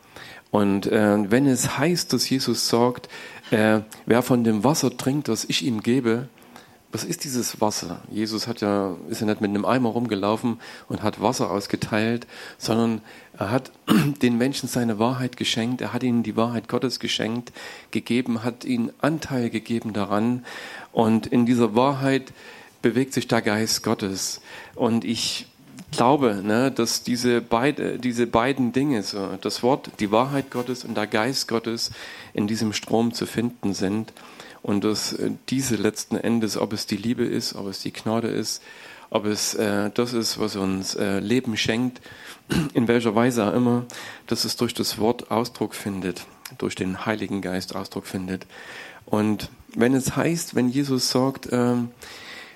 [0.51, 3.09] Und äh, wenn es heißt, dass Jesus sagt,
[3.51, 6.29] äh, wer von dem Wasser trinkt, das ich ihm gebe,
[6.91, 8.01] was ist dieses Wasser?
[8.11, 10.59] Jesus hat ja, ist ja nicht mit einem Eimer rumgelaufen
[10.89, 13.03] und hat Wasser ausgeteilt, sondern
[13.37, 13.73] er hat
[14.23, 17.53] den Menschen seine Wahrheit geschenkt, er hat ihnen die Wahrheit Gottes geschenkt,
[17.91, 20.47] gegeben, hat ihnen Anteil gegeben daran
[20.93, 22.33] und in dieser Wahrheit
[22.81, 24.41] bewegt sich der Geist Gottes.
[24.75, 25.47] Und ich
[25.91, 30.97] glaube, ne, dass diese, beide, diese beiden Dinge, so das Wort, die Wahrheit Gottes und
[30.97, 31.91] der Geist Gottes
[32.35, 34.13] in diesem Strom zu finden sind
[34.63, 38.29] und dass äh, diese letzten Endes, ob es die Liebe ist, ob es die Gnade
[38.29, 38.63] ist,
[39.11, 42.01] ob es äh, das ist, was uns äh, Leben schenkt,
[42.75, 43.87] in welcher Weise auch immer,
[44.27, 46.27] dass es durch das Wort Ausdruck findet,
[46.59, 48.47] durch den Heiligen Geist Ausdruck findet.
[49.07, 51.91] Und wenn es heißt, wenn Jesus sagt, ähm,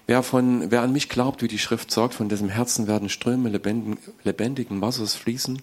[0.06, 3.48] Wer, von, wer an mich glaubt, wie die Schrift sagt, von dessen Herzen werden Ströme
[3.48, 5.62] lebendigen, lebendigen Wassers fließen,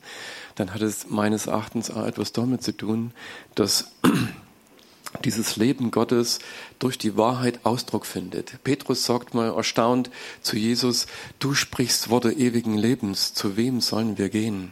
[0.55, 3.11] dann hat es meines Erachtens auch etwas damit zu tun,
[3.55, 3.91] dass
[5.25, 6.39] dieses Leben Gottes
[6.77, 8.63] durch die Wahrheit Ausdruck findet.
[8.63, 10.09] Petrus sagt mal erstaunt
[10.41, 11.07] zu Jesus,
[11.39, 14.71] du sprichst Worte ewigen Lebens, zu wem sollen wir gehen?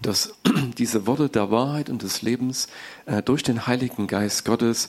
[0.00, 0.34] Dass
[0.78, 2.68] diese Worte der Wahrheit und des Lebens
[3.06, 4.88] äh, durch den Heiligen Geist Gottes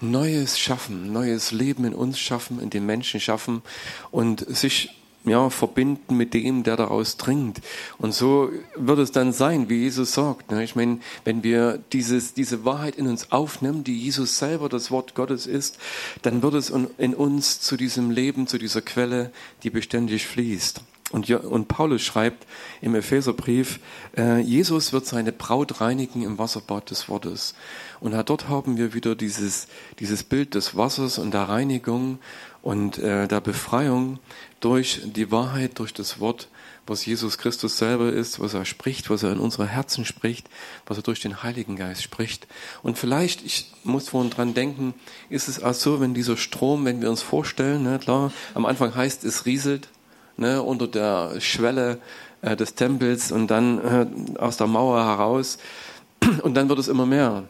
[0.00, 3.62] Neues schaffen, neues Leben in uns schaffen, in den Menschen schaffen
[4.10, 4.90] und sich
[5.24, 7.60] ja, verbinden mit dem, der daraus dringt.
[7.98, 10.50] Und so wird es dann sein, wie Jesus sagt.
[10.50, 10.64] Ne?
[10.64, 15.14] Ich meine, wenn wir dieses, diese Wahrheit in uns aufnehmen, die Jesus selber das Wort
[15.14, 15.78] Gottes ist,
[16.22, 19.32] dann wird es in uns zu diesem Leben, zu dieser Quelle,
[19.62, 20.80] die beständig fließt.
[21.10, 22.46] Und, und Paulus schreibt
[22.82, 23.80] im Epheserbrief,
[24.16, 27.54] äh, Jesus wird seine Braut reinigen im Wasserbad des Wortes.
[28.00, 29.68] Und dort haben wir wieder dieses,
[29.98, 32.18] dieses Bild des Wassers und der Reinigung
[32.62, 34.18] und äh, der Befreiung
[34.60, 36.48] durch die Wahrheit, durch das Wort,
[36.86, 40.48] was Jesus Christus selber ist, was er spricht, was er in unsere Herzen spricht,
[40.86, 42.46] was er durch den Heiligen Geist spricht.
[42.82, 44.94] Und vielleicht, ich muss vorhin dran denken,
[45.28, 48.94] ist es auch so, wenn dieser Strom, wenn wir uns vorstellen, ne, klar, am Anfang
[48.94, 49.88] heißt es rieselt,
[50.36, 52.00] ne, unter der Schwelle
[52.42, 55.58] äh, des Tempels und dann äh, aus der Mauer heraus.
[56.42, 57.44] Und dann wird es immer mehr.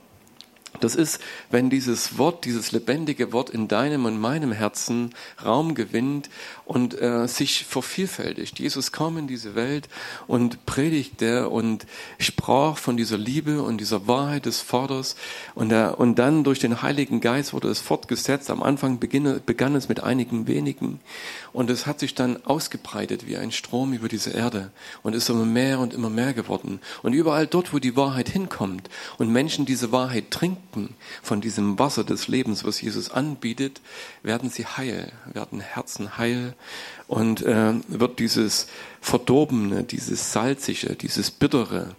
[0.80, 5.14] Das ist, wenn dieses Wort, dieses lebendige Wort in deinem und meinem Herzen
[5.44, 6.28] Raum gewinnt
[6.68, 8.58] und äh, sich vervielfältigt.
[8.58, 9.88] Jesus kam in diese Welt
[10.26, 11.86] und predigte und
[12.18, 15.16] sprach von dieser Liebe und dieser Wahrheit des Vaters
[15.54, 18.50] und, er, und dann durch den Heiligen Geist wurde es fortgesetzt.
[18.50, 21.00] Am Anfang beginne, begann es mit einigen wenigen
[21.54, 24.70] und es hat sich dann ausgebreitet wie ein Strom über diese Erde
[25.02, 26.80] und ist immer mehr und immer mehr geworden.
[27.02, 32.04] Und überall dort, wo die Wahrheit hinkommt und Menschen diese Wahrheit trinken von diesem Wasser
[32.04, 33.80] des Lebens, was Jesus anbietet,
[34.22, 36.54] werden sie heil, werden Herzen heil
[37.06, 38.66] und äh, wird dieses
[39.00, 41.94] Verdorbene, dieses Salzige, dieses Bittere,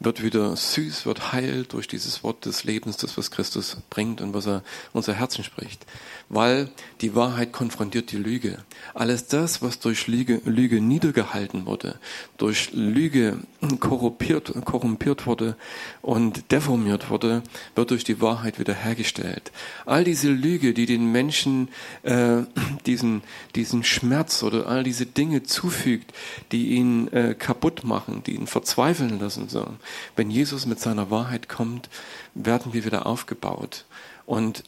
[0.00, 4.32] wird wieder süß, wird heil durch dieses Wort des Lebens, das was Christus bringt und
[4.32, 5.84] was er unser Herzen spricht
[6.30, 6.70] weil
[7.00, 8.58] die Wahrheit konfrontiert die Lüge.
[8.94, 11.98] Alles das, was durch Lüge, Lüge niedergehalten wurde,
[12.38, 13.38] durch Lüge
[13.80, 15.56] korrumpiert, korrumpiert wurde
[16.02, 17.42] und deformiert wurde,
[17.74, 19.50] wird durch die Wahrheit wiederhergestellt.
[19.86, 21.68] All diese Lüge, die den Menschen
[22.04, 22.42] äh,
[22.86, 23.22] diesen,
[23.56, 26.12] diesen Schmerz oder all diese Dinge zufügt,
[26.52, 29.66] die ihn äh, kaputt machen, die ihn verzweifeln lassen, so.
[30.14, 31.90] wenn Jesus mit seiner Wahrheit kommt,
[32.34, 33.84] werden wir wieder aufgebaut.
[34.26, 34.62] Und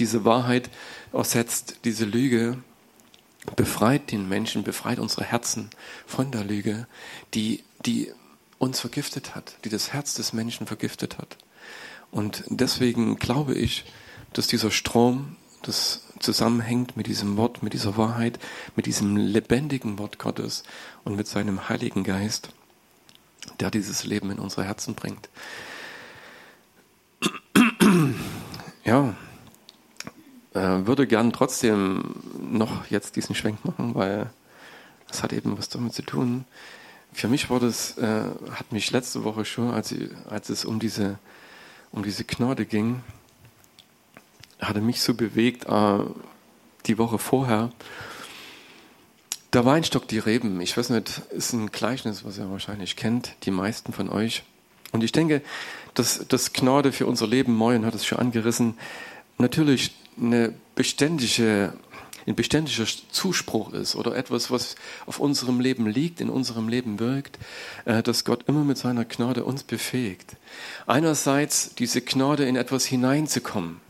[0.00, 0.70] diese Wahrheit
[1.12, 2.58] ersetzt diese Lüge,
[3.56, 5.70] befreit den Menschen, befreit unsere Herzen
[6.06, 6.86] von der Lüge,
[7.34, 8.12] die, die
[8.58, 11.36] uns vergiftet hat, die das Herz des Menschen vergiftet hat.
[12.10, 13.84] Und deswegen glaube ich,
[14.32, 18.38] dass dieser Strom, das zusammenhängt mit diesem Wort, mit dieser Wahrheit,
[18.76, 20.62] mit diesem lebendigen Wort Gottes
[21.04, 22.50] und mit seinem Heiligen Geist,
[23.58, 25.28] der dieses Leben in unsere Herzen bringt.
[28.82, 29.14] Ja,
[30.52, 34.30] würde gern trotzdem noch jetzt diesen Schwenk machen, weil
[35.08, 36.44] das hat eben was damit zu tun.
[37.12, 38.22] Für mich war das, äh,
[38.52, 41.18] hat mich letzte Woche schon, als, ich, als es um diese,
[41.92, 43.02] um diese Gnade ging,
[44.60, 45.98] hatte mich so bewegt, äh,
[46.86, 47.70] die Woche vorher,
[49.52, 53.50] der Weinstock, die Reben, ich weiß nicht, ist ein Gleichnis, was ihr wahrscheinlich kennt, die
[53.50, 54.44] meisten von euch.
[54.92, 55.42] Und ich denke,
[55.94, 58.78] dass das Gnade für unser Leben, Moin hat es schon angerissen,
[59.40, 61.72] natürlich eine beständige,
[62.26, 64.76] ein beständiger Zuspruch ist oder etwas, was
[65.06, 67.38] auf unserem Leben liegt, in unserem Leben wirkt,
[67.84, 70.36] äh, dass Gott immer mit seiner Gnade uns befähigt.
[70.86, 73.80] Einerseits diese Gnade in etwas hineinzukommen,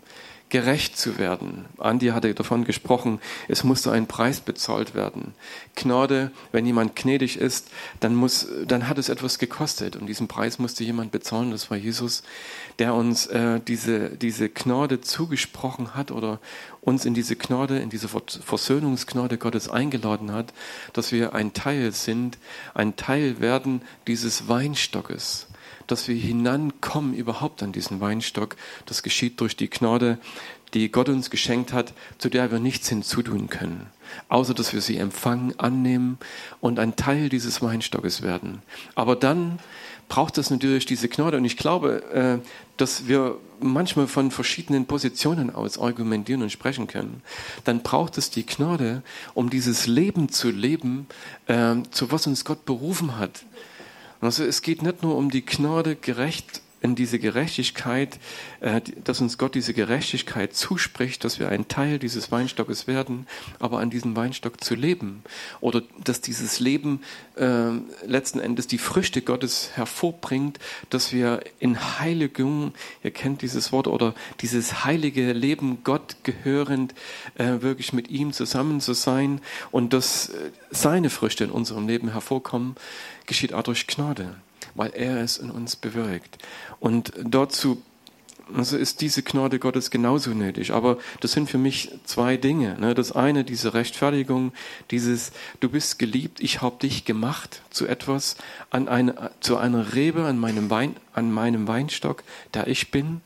[0.51, 1.65] gerecht zu werden.
[1.79, 5.35] Andi hatte davon gesprochen, es musste ein Preis bezahlt werden.
[5.77, 7.71] Gnade, wenn jemand gnädig ist,
[8.01, 11.51] dann muss, dann hat es etwas gekostet und diesen Preis musste jemand bezahlen.
[11.51, 12.23] Das war Jesus,
[12.79, 16.41] der uns äh, diese diese Gnade zugesprochen hat oder
[16.81, 20.53] uns in diese Gnade, in diese Versöhnungsgnade Gottes eingeladen hat,
[20.93, 22.39] dass wir ein Teil sind,
[22.75, 25.47] ein Teil werden dieses Weinstockes
[25.91, 28.57] dass wir hinankommen überhaupt an diesen Weinstock.
[28.87, 30.19] Das geschieht durch die Gnade,
[30.75, 33.87] die Gott uns geschenkt hat, zu der wir nichts hinzutun können,
[34.29, 36.19] außer dass wir sie empfangen, annehmen
[36.61, 38.63] und ein Teil dieses Weinstockes werden.
[38.95, 39.59] Aber dann
[40.09, 45.55] braucht es natürlich diese Gnade und ich glaube, äh, dass wir manchmal von verschiedenen Positionen
[45.55, 47.23] aus argumentieren und sprechen können.
[47.65, 49.03] Dann braucht es die Gnade,
[49.35, 51.07] um dieses Leben zu leben,
[51.47, 53.45] äh, zu was uns Gott berufen hat.
[54.21, 58.19] Also es geht nicht nur um die Gnade, gerecht in diese Gerechtigkeit,
[58.61, 63.27] äh, dass uns Gott diese Gerechtigkeit zuspricht, dass wir ein Teil dieses Weinstockes werden,
[63.59, 65.23] aber an diesem Weinstock zu leben.
[65.61, 67.03] Oder dass dieses Leben
[67.37, 67.71] äh,
[68.07, 70.59] letzten Endes die Früchte Gottes hervorbringt,
[70.89, 76.95] dass wir in Heiligung, ihr kennt dieses Wort, oder dieses heilige Leben Gott gehörend,
[77.35, 82.13] äh, wirklich mit ihm zusammen zu sein und dass äh, seine Früchte in unserem Leben
[82.13, 82.77] hervorkommen,
[83.31, 84.35] geschieht auch durch Gnade
[84.75, 86.39] weil er es in uns bewirkt.
[86.79, 87.83] Und dazu
[88.53, 90.73] also ist diese Gnade Gottes genauso nötig.
[90.73, 92.77] Aber das sind für mich zwei Dinge.
[92.81, 92.95] Ne?
[92.95, 94.53] Das eine, diese Rechtfertigung,
[94.91, 98.37] dieses, du bist geliebt, ich habe dich gemacht zu etwas,
[98.71, 103.21] an eine, zu einer Rebe an meinem, Wein, an meinem Weinstock, der ich bin.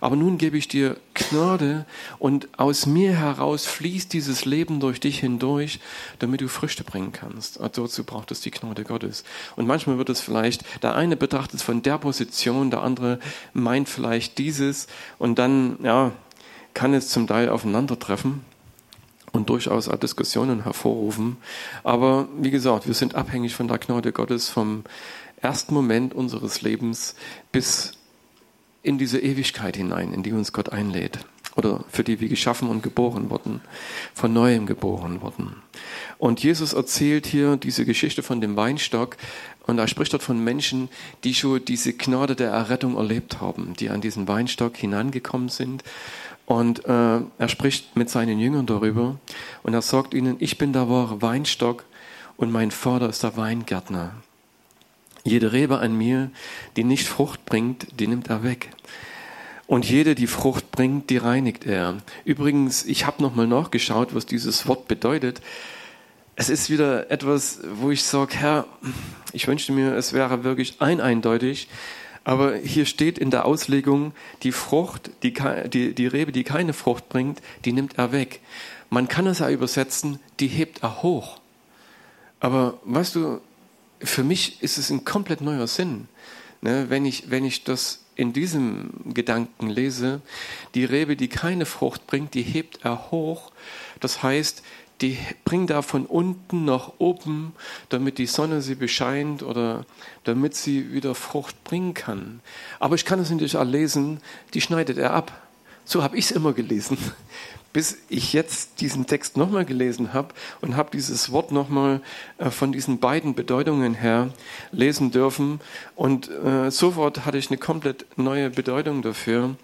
[0.00, 1.86] Aber nun gebe ich dir Gnade
[2.18, 5.80] und aus mir heraus fließt dieses Leben durch dich hindurch,
[6.18, 7.58] damit du Früchte bringen kannst.
[7.58, 9.24] Und dazu braucht es die Gnade Gottes.
[9.56, 13.18] Und manchmal wird es vielleicht, der eine betrachtet es von der Position, der andere
[13.52, 14.86] meint vielleicht dieses
[15.18, 16.12] und dann, ja,
[16.74, 18.42] kann es zum Teil aufeinandertreffen
[19.32, 21.36] und durchaus auch Diskussionen hervorrufen.
[21.84, 24.84] Aber wie gesagt, wir sind abhängig von der Gnade Gottes vom
[25.40, 27.14] ersten Moment unseres Lebens
[27.52, 27.92] bis
[28.86, 31.18] in diese Ewigkeit hinein, in die uns Gott einlädt
[31.56, 33.60] oder für die wir geschaffen und geboren wurden,
[34.14, 35.56] von neuem geboren wurden.
[36.18, 39.16] Und Jesus erzählt hier diese Geschichte von dem Weinstock
[39.66, 40.88] und er spricht dort von Menschen,
[41.24, 45.82] die schon diese Gnade der Errettung erlebt haben, die an diesen Weinstock hinangekommen sind.
[46.44, 49.18] Und äh, er spricht mit seinen Jüngern darüber
[49.64, 51.84] und er sagt ihnen, ich bin der wahre Weinstock
[52.36, 54.12] und mein Vater ist der Weingärtner.
[55.26, 56.30] Jede Rebe an mir,
[56.76, 58.70] die nicht Frucht bringt, die nimmt er weg.
[59.66, 61.98] Und jede, die Frucht bringt, die reinigt er.
[62.24, 65.40] Übrigens, ich habe nochmal nachgeschaut, was dieses Wort bedeutet.
[66.36, 68.66] Es ist wieder etwas, wo ich sage, Herr,
[69.32, 71.68] ich wünschte mir, es wäre wirklich ein eindeutig.
[72.22, 74.12] Aber hier steht in der Auslegung,
[74.44, 75.34] die Frucht, die,
[75.68, 78.40] die, die Rebe, die keine Frucht bringt, die nimmt er weg.
[78.90, 81.40] Man kann es ja übersetzen, die hebt er hoch.
[82.38, 83.40] Aber weißt du,
[84.00, 86.08] für mich ist es ein komplett neuer Sinn.
[86.62, 90.22] Ne, wenn, ich, wenn ich das in diesem Gedanken lese,
[90.74, 93.52] die Rebe, die keine Frucht bringt, die hebt er hoch.
[94.00, 94.62] Das heißt,
[95.02, 97.52] die bringt er von unten nach oben,
[97.90, 99.84] damit die Sonne sie bescheint oder
[100.24, 102.40] damit sie wieder Frucht bringen kann.
[102.80, 104.20] Aber ich kann es natürlich auch lesen,
[104.54, 105.42] die schneidet er ab.
[105.84, 106.96] So habe ich es immer gelesen
[107.76, 110.28] bis ich jetzt diesen Text nochmal gelesen habe
[110.62, 112.00] und habe dieses Wort nochmal
[112.38, 114.30] äh, von diesen beiden Bedeutungen her
[114.72, 115.60] lesen dürfen.
[115.94, 119.56] Und äh, sofort hatte ich eine komplett neue Bedeutung dafür.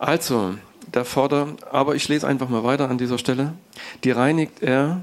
[0.00, 0.56] Also,
[0.92, 3.52] der Vorder, aber ich lese einfach mal weiter an dieser Stelle.
[4.02, 5.00] Die reinigt er,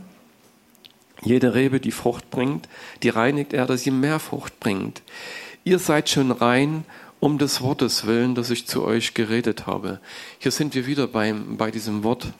[1.21, 2.67] jede Rebe, die Frucht bringt,
[3.03, 5.01] die reinigt er, dass sie mehr Frucht bringt.
[5.63, 6.83] Ihr seid schon rein
[7.21, 10.01] um des Wortes willen, das ich zu euch geredet habe.
[10.39, 12.33] Hier sind wir wieder beim, bei diesem Wort.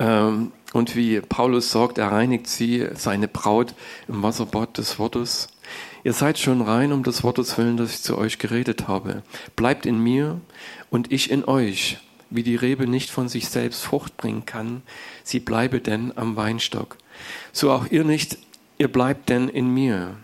[0.00, 3.74] Ähm, und wie Paulus sagt, er reinigt sie, seine Braut,
[4.08, 5.48] im Wasserbad des Wortes.
[6.02, 9.22] Ihr seid schon rein um des Wortes willen, das ich zu euch geredet habe.
[9.54, 10.40] Bleibt in mir
[10.88, 11.98] und ich in euch.
[12.30, 14.82] Wie die Rebe nicht von sich selbst Frucht bringen kann,
[15.24, 16.96] sie bleibe denn am Weinstock.
[17.52, 18.38] So auch ihr nicht,
[18.78, 20.14] ihr bleibt denn in mir.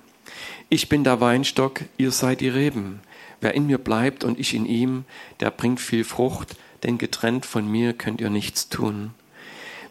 [0.68, 3.00] Ich bin der Weinstock, ihr seid die Reben.
[3.40, 5.04] Wer in mir bleibt und ich in ihm,
[5.40, 9.12] der bringt viel Frucht, denn getrennt von mir könnt ihr nichts tun.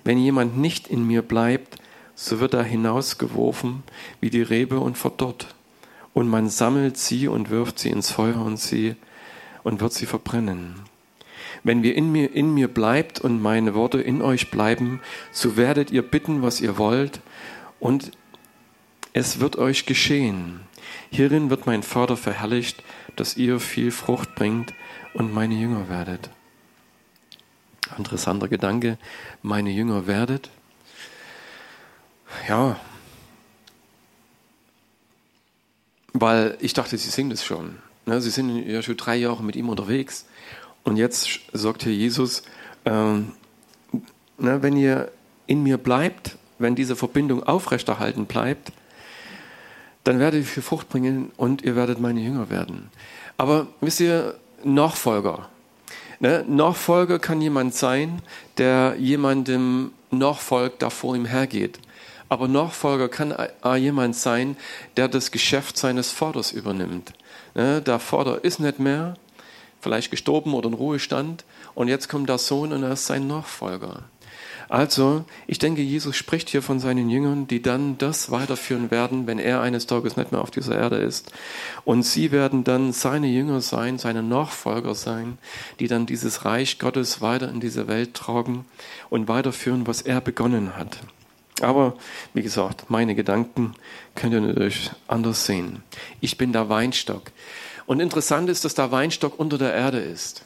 [0.05, 1.77] Wenn jemand nicht in mir bleibt,
[2.13, 3.83] so wird er hinausgeworfen
[4.21, 5.53] wie die Rebe und verdorrt.
[6.13, 8.95] Und man sammelt sie und wirft sie ins Feuer und sie
[9.63, 10.75] und wird sie verbrennen.
[11.63, 15.01] Wenn wir in mir, in mir bleibt und meine Worte in euch bleiben,
[15.31, 17.19] so werdet ihr bitten, was ihr wollt,
[17.79, 18.11] und
[19.13, 20.61] es wird euch geschehen.
[21.09, 22.83] Hierin wird mein Vater verherrlicht,
[23.15, 24.73] dass ihr viel Frucht bringt
[25.13, 26.29] und meine Jünger werdet.
[27.97, 28.97] Interessanter Gedanke,
[29.41, 30.49] meine Jünger werdet.
[32.47, 32.77] Ja,
[36.19, 37.77] weil ich dachte, sie singen das schon.
[38.05, 40.25] Ne, sie sind ja schon drei Jahre mit ihm unterwegs.
[40.83, 42.43] Und jetzt sagt hier Jesus,
[42.85, 43.33] ähm,
[44.37, 45.11] ne, wenn ihr
[45.47, 48.71] in mir bleibt, wenn diese Verbindung aufrechterhalten bleibt,
[50.03, 52.89] dann werdet ihr viel Frucht bringen und ihr werdet meine Jünger werden.
[53.37, 55.49] Aber wisst ihr, Nachfolger,
[56.19, 56.45] Ne?
[56.47, 58.21] Nachfolger kann jemand sein,
[58.57, 61.79] der jemandem nachfolgt, der vor ihm hergeht.
[62.29, 64.57] Aber Nachfolger kann auch jemand sein,
[64.97, 67.13] der das Geschäft seines Vaters übernimmt.
[67.53, 67.81] Ne?
[67.81, 69.15] Der Vater ist nicht mehr,
[69.81, 71.45] vielleicht gestorben oder in Ruhestand,
[71.75, 74.03] und jetzt kommt der Sohn und er ist sein Nachfolger.
[74.69, 79.39] Also, ich denke, Jesus spricht hier von seinen Jüngern, die dann das weiterführen werden, wenn
[79.39, 81.31] er eines Tages nicht mehr auf dieser Erde ist.
[81.83, 85.37] Und sie werden dann seine Jünger sein, seine Nachfolger sein,
[85.79, 88.65] die dann dieses Reich Gottes weiter in diese Welt tragen
[89.09, 90.97] und weiterführen, was er begonnen hat.
[91.61, 91.95] Aber
[92.33, 93.73] wie gesagt, meine Gedanken
[94.13, 95.83] könnt ihr natürlich anders sehen.
[96.19, 97.31] Ich bin der Weinstock.
[97.85, 100.43] Und interessant ist, dass der Weinstock unter der Erde ist.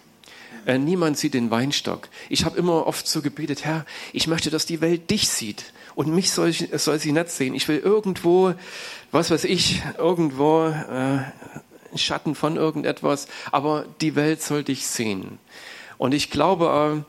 [0.70, 2.10] Äh, niemand sieht den Weinstock.
[2.30, 6.14] Ich habe immer oft so gebetet, Herr, ich möchte, dass die Welt dich sieht und
[6.14, 7.56] mich soll, soll sie nicht sehen.
[7.56, 8.54] Ich will irgendwo,
[9.12, 11.24] was weiß ich, irgendwo äh,
[11.98, 15.40] Schatten von irgendetwas, aber die Welt soll dich sehen.
[15.98, 17.04] Und ich glaube,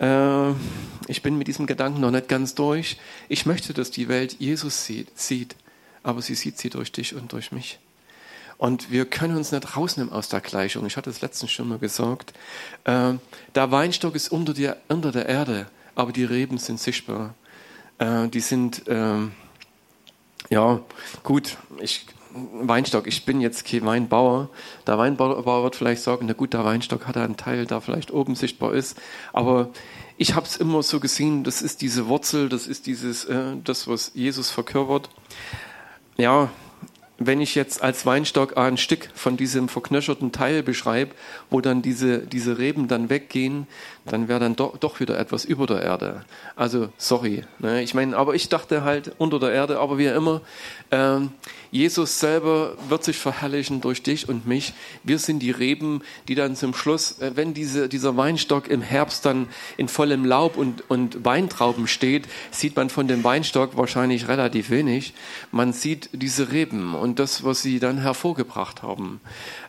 [0.00, 0.52] äh,
[1.06, 2.96] ich bin mit diesem Gedanken noch nicht ganz durch.
[3.28, 5.54] Ich möchte, dass die Welt Jesus sieht, sieht,
[6.02, 7.78] aber sie sieht sie durch dich und durch mich.
[8.58, 10.86] Und wir können uns nicht rausnehmen aus der Gleichung.
[10.86, 12.32] Ich hatte es letztens schon mal gesagt.
[12.84, 13.14] Äh,
[13.54, 17.34] der Weinstock ist unter der, unter der Erde, aber die Reben sind sichtbar.
[17.98, 19.18] Äh, die sind, äh,
[20.48, 20.80] ja,
[21.22, 24.48] gut, ich, Weinstock, ich bin jetzt kein Weinbauer.
[24.86, 28.34] Der Weinbauer wird vielleicht sagen, na gut, der Weinstock hat einen Teil, der vielleicht oben
[28.34, 28.98] sichtbar ist.
[29.32, 29.70] Aber
[30.16, 33.86] ich habe es immer so gesehen, das ist diese Wurzel, das ist dieses, äh, das,
[33.86, 35.10] was Jesus verkörpert.
[36.16, 36.50] Ja,
[37.18, 41.14] wenn ich jetzt als Weinstock ein Stück von diesem verknöcherten Teil beschreibe,
[41.50, 43.66] wo dann diese, diese Reben dann weggehen,
[44.06, 46.24] dann wäre dann doch, doch wieder etwas über der Erde.
[46.54, 47.44] Also, sorry.
[47.58, 47.82] Ne?
[47.82, 50.40] Ich meine, aber ich dachte halt unter der Erde, aber wie immer,
[50.90, 51.30] ähm,
[51.70, 54.72] Jesus selber wird sich verherrlichen durch dich und mich.
[55.02, 59.26] Wir sind die Reben, die dann zum Schluss, äh, wenn diese, dieser Weinstock im Herbst
[59.26, 64.70] dann in vollem Laub und, und Weintrauben steht, sieht man von dem Weinstock wahrscheinlich relativ
[64.70, 65.14] wenig.
[65.50, 69.20] Man sieht diese Reben und das, was sie dann hervorgebracht haben.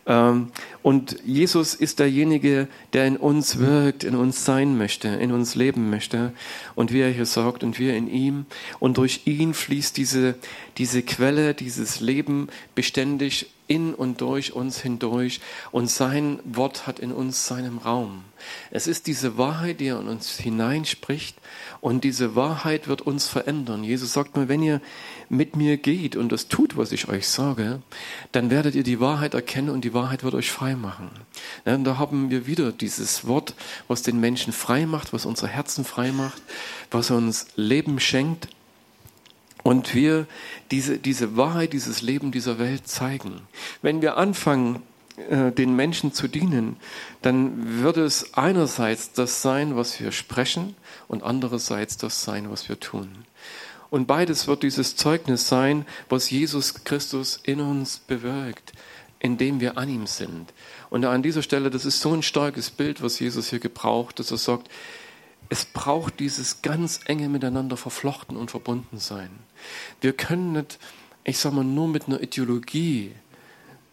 [0.08, 0.52] Ähm,
[0.82, 5.90] und Jesus ist derjenige, der in uns wirkt, in uns sein möchte, in uns leben
[5.90, 6.32] möchte.
[6.76, 8.46] Und wie er hier sagt, und wir in ihm.
[8.80, 10.36] Und durch ihn fließt diese,
[10.78, 15.42] diese Quelle, dieses Leben beständig in und durch uns hindurch.
[15.72, 18.24] Und sein Wort hat in uns seinen Raum.
[18.72, 21.38] Es ist diese Wahrheit, die er in uns hineinspricht.
[21.82, 23.84] Und diese Wahrheit wird uns verändern.
[23.84, 24.82] Jesus sagt mal, wenn ihr
[25.30, 27.82] mit mir geht und das tut, was ich euch sage,
[28.32, 31.10] dann werdet ihr die Wahrheit erkennen und die Wahrheit wird euch frei machen.
[31.66, 33.54] Ja, da haben wir wieder dieses Wort,
[33.88, 36.42] was den Menschen frei macht, was unsere Herzen frei macht,
[36.92, 38.48] was uns Leben schenkt.
[39.64, 40.28] Und wir
[40.72, 43.42] diese, diese Wahrheit, dieses Leben dieser Welt zeigen.
[43.82, 44.82] Wenn wir anfangen,
[45.18, 46.78] den Menschen zu dienen,
[47.24, 50.76] dann wird es einerseits das sein, was wir sprechen
[51.08, 53.10] und andererseits das sein, was wir tun.
[53.90, 58.74] Und beides wird dieses Zeugnis sein, was Jesus Christus in uns bewirkt,
[59.20, 60.54] indem wir an ihm sind.
[60.90, 64.32] Und an dieser Stelle, das ist so ein starkes Bild, was Jesus hier gebraucht, dass
[64.32, 64.70] er sagt,
[65.50, 69.30] es braucht dieses ganz enge miteinander verflochten und verbunden sein.
[70.02, 70.78] Wir können nicht,
[71.24, 73.14] ich sag mal, nur mit einer Ideologie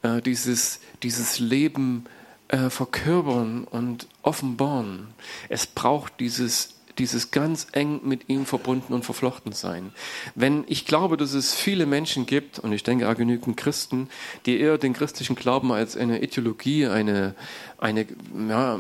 [0.04, 2.04] äh, dieses, dieses Leben
[2.48, 5.08] äh, verkörpern und offenbaren.
[5.48, 9.92] Es braucht dieses dieses ganz eng mit ihm verbunden und verflochten sein.
[10.36, 14.08] Wenn ich glaube, dass es viele Menschen gibt, und ich denke auch genügend Christen,
[14.46, 17.34] die eher den christlichen Glauben als eine Ideologie, eine,
[17.78, 18.06] eine,
[18.48, 18.78] ja,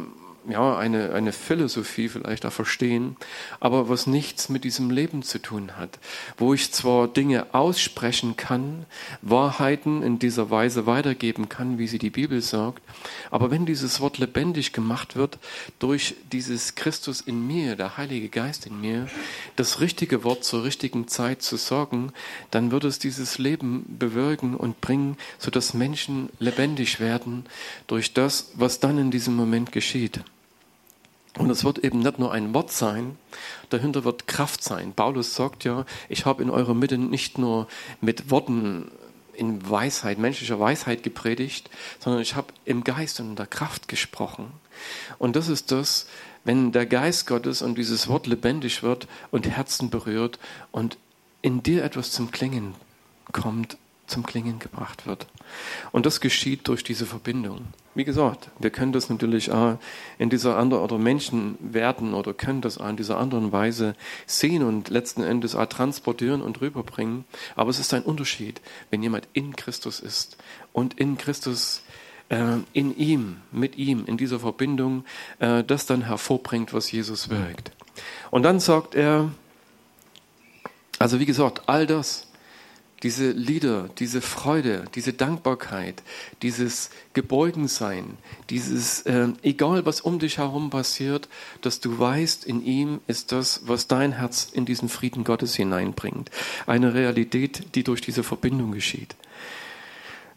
[0.48, 3.16] ja, eine, eine Philosophie vielleicht auch verstehen,
[3.60, 5.98] aber was nichts mit diesem Leben zu tun hat.
[6.36, 8.86] Wo ich zwar Dinge aussprechen kann,
[9.22, 12.82] Wahrheiten in dieser Weise weitergeben kann, wie sie die Bibel sagt,
[13.30, 15.38] aber wenn dieses Wort lebendig gemacht wird
[15.78, 19.08] durch dieses Christus in mir, der Heilige Geist in mir,
[19.56, 22.12] das richtige Wort zur richtigen Zeit zu sorgen,
[22.50, 27.46] dann wird es dieses Leben bewirken und bringen, sodass Menschen lebendig werden
[27.86, 30.20] durch das, was dann in diesem Moment geschieht.
[31.38, 33.18] Und es wird eben nicht nur ein Wort sein,
[33.68, 34.92] dahinter wird Kraft sein.
[34.94, 37.66] Paulus sagt ja, ich habe in eurer Mitte nicht nur
[38.00, 38.90] mit Worten
[39.32, 44.46] in Weisheit, menschlicher Weisheit gepredigt, sondern ich habe im Geist und in der Kraft gesprochen.
[45.18, 46.06] Und das ist das,
[46.44, 50.38] wenn der Geist Gottes und dieses Wort lebendig wird und Herzen berührt
[50.70, 50.98] und
[51.42, 52.74] in dir etwas zum Klingen
[53.32, 53.76] kommt,
[54.06, 55.26] zum Klingen gebracht wird.
[55.90, 57.66] Und das geschieht durch diese Verbindung.
[57.94, 59.78] Wie gesagt, wir können das natürlich auch
[60.18, 63.94] in dieser anderen oder Menschen werden oder können das auch in dieser anderen Weise
[64.26, 67.24] sehen und letzten Endes auch transportieren und rüberbringen.
[67.54, 70.36] Aber es ist ein Unterschied, wenn jemand in Christus ist
[70.72, 71.82] und in Christus
[72.30, 75.04] äh, in ihm, mit ihm, in dieser Verbindung,
[75.38, 77.70] äh, das dann hervorbringt, was Jesus wirkt.
[78.30, 79.30] Und dann sagt er,
[80.98, 82.26] also wie gesagt, all das,
[83.04, 86.02] diese Lieder, diese Freude, diese Dankbarkeit,
[86.40, 88.16] dieses Gebeugensein,
[88.48, 91.28] dieses, äh, egal was um dich herum passiert,
[91.60, 96.30] dass du weißt, in ihm ist das, was dein Herz in diesen Frieden Gottes hineinbringt.
[96.66, 99.14] Eine Realität, die durch diese Verbindung geschieht.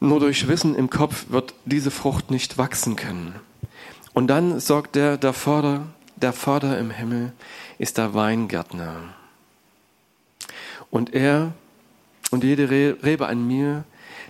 [0.01, 3.33] Nur durch Wissen im Kopf wird diese Frucht nicht wachsen können.
[4.13, 5.87] Und dann sagt er, der Vater,
[6.17, 7.31] der Vater im Himmel
[7.77, 9.15] ist der Weingärtner.
[10.91, 11.53] Und er
[12.31, 13.85] und jede Rebe an mir,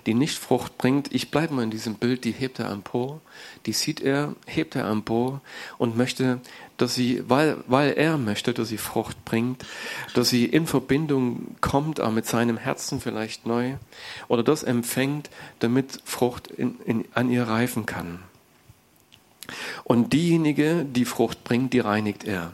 [0.05, 3.19] die nicht Frucht bringt, ich bleibe mal in diesem Bild, die hebt er empor,
[3.65, 5.41] die sieht er, hebt er empor
[5.77, 6.39] und möchte,
[6.77, 9.65] dass sie, weil, weil er möchte, dass sie Frucht bringt,
[10.13, 13.75] dass sie in Verbindung kommt, auch mit seinem Herzen vielleicht neu,
[14.27, 15.29] oder das empfängt,
[15.59, 18.19] damit Frucht in, in, an ihr reifen kann.
[19.83, 22.51] Und diejenige, die Frucht bringt, die reinigt er.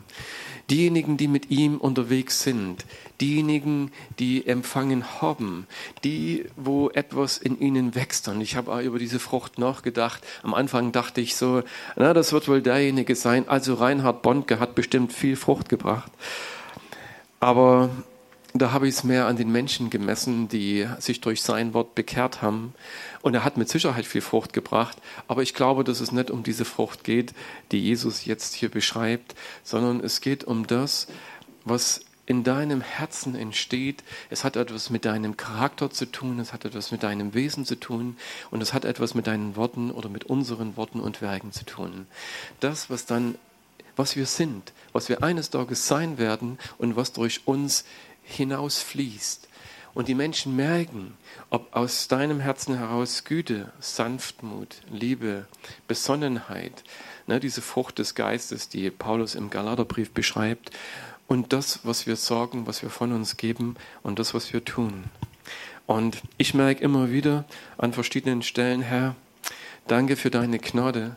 [0.69, 2.85] Diejenigen, die mit ihm unterwegs sind,
[3.19, 5.67] diejenigen, die empfangen haben,
[6.03, 8.27] die, wo etwas in ihnen wächst.
[8.27, 10.25] Und ich habe auch über diese Frucht nachgedacht.
[10.41, 11.63] Am Anfang dachte ich so,
[11.95, 13.47] na, das wird wohl derjenige sein.
[13.47, 16.11] Also Reinhard Bondke hat bestimmt viel Frucht gebracht.
[17.39, 17.89] Aber
[18.53, 22.41] da habe ich es mehr an den Menschen gemessen, die sich durch sein Wort bekehrt
[22.41, 22.73] haben.
[23.23, 24.97] Und er hat mit Sicherheit viel Frucht gebracht.
[25.29, 27.33] Aber ich glaube, dass es nicht um diese Frucht geht,
[27.71, 31.07] die Jesus jetzt hier beschreibt, sondern es geht um das,
[31.63, 34.03] was in deinem Herzen entsteht.
[34.29, 37.75] Es hat etwas mit deinem Charakter zu tun, es hat etwas mit deinem Wesen zu
[37.75, 38.17] tun
[38.51, 42.07] und es hat etwas mit deinen Worten oder mit unseren Worten und Werken zu tun.
[42.59, 43.35] Das, was dann,
[43.95, 47.85] was wir sind, was wir eines Tages sein werden und was durch uns
[48.23, 49.47] hinausfließt.
[49.93, 51.15] Und die Menschen merken,
[51.51, 55.45] ob aus deinem Herzen heraus Güte, Sanftmut, Liebe,
[55.87, 56.83] Besonnenheit,
[57.27, 60.71] ne, diese Frucht des Geistes, die Paulus im Galaterbrief beschreibt,
[61.27, 65.05] und das, was wir sorgen, was wir von uns geben und das, was wir tun.
[65.85, 67.45] Und ich merke immer wieder
[67.77, 69.15] an verschiedenen Stellen, Herr,
[69.87, 71.15] danke für deine Gnade,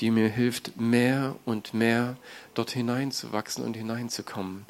[0.00, 2.16] die mir hilft, mehr und mehr
[2.54, 4.64] dort hineinzuwachsen und hineinzukommen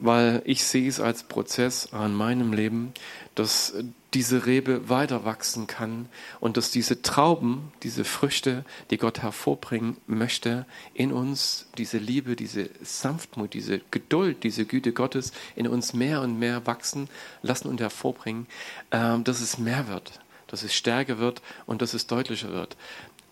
[0.00, 2.92] weil ich sehe es als Prozess an meinem Leben,
[3.34, 3.74] dass
[4.12, 6.08] diese Rebe weiter wachsen kann
[6.40, 12.70] und dass diese Trauben, diese Früchte, die Gott hervorbringen möchte, in uns diese Liebe, diese
[12.82, 17.08] Sanftmut, diese Geduld, diese Güte Gottes in uns mehr und mehr wachsen
[17.42, 18.46] lassen und hervorbringen,
[18.90, 22.76] ähm, dass es mehr wird, dass es stärker wird und dass es deutlicher wird.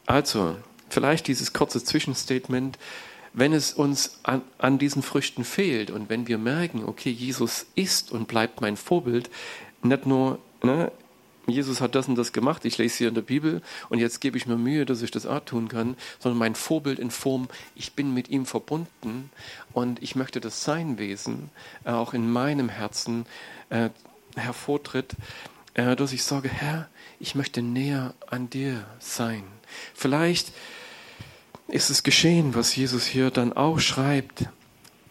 [0.07, 0.57] Also,
[0.89, 2.79] vielleicht dieses kurze Zwischenstatement
[3.33, 8.13] wenn es uns an, an, diesen Früchten fehlt und wenn wir merken, okay, Jesus ist
[8.13, 9.31] und bleibt mein Vorbild,
[9.83, 10.91] nicht nur, ne,
[11.47, 14.37] Jesus hat das und das gemacht, ich lese hier in der Bibel und jetzt gebe
[14.37, 17.95] ich mir Mühe, dass ich das auch tun kann, sondern mein Vorbild in Form, ich
[17.95, 19.31] bin mit ihm verbunden
[19.73, 21.51] und ich möchte, dass sein Wesen
[21.85, 23.25] äh, auch in meinem Herzen
[23.71, 23.91] äh,
[24.37, 25.17] hervortritt,
[25.75, 29.45] äh, dass ich sage, Herr, ich möchte näher an dir sein.
[29.95, 30.53] Vielleicht
[31.69, 34.47] ist es geschehen, was Jesus hier dann auch schreibt.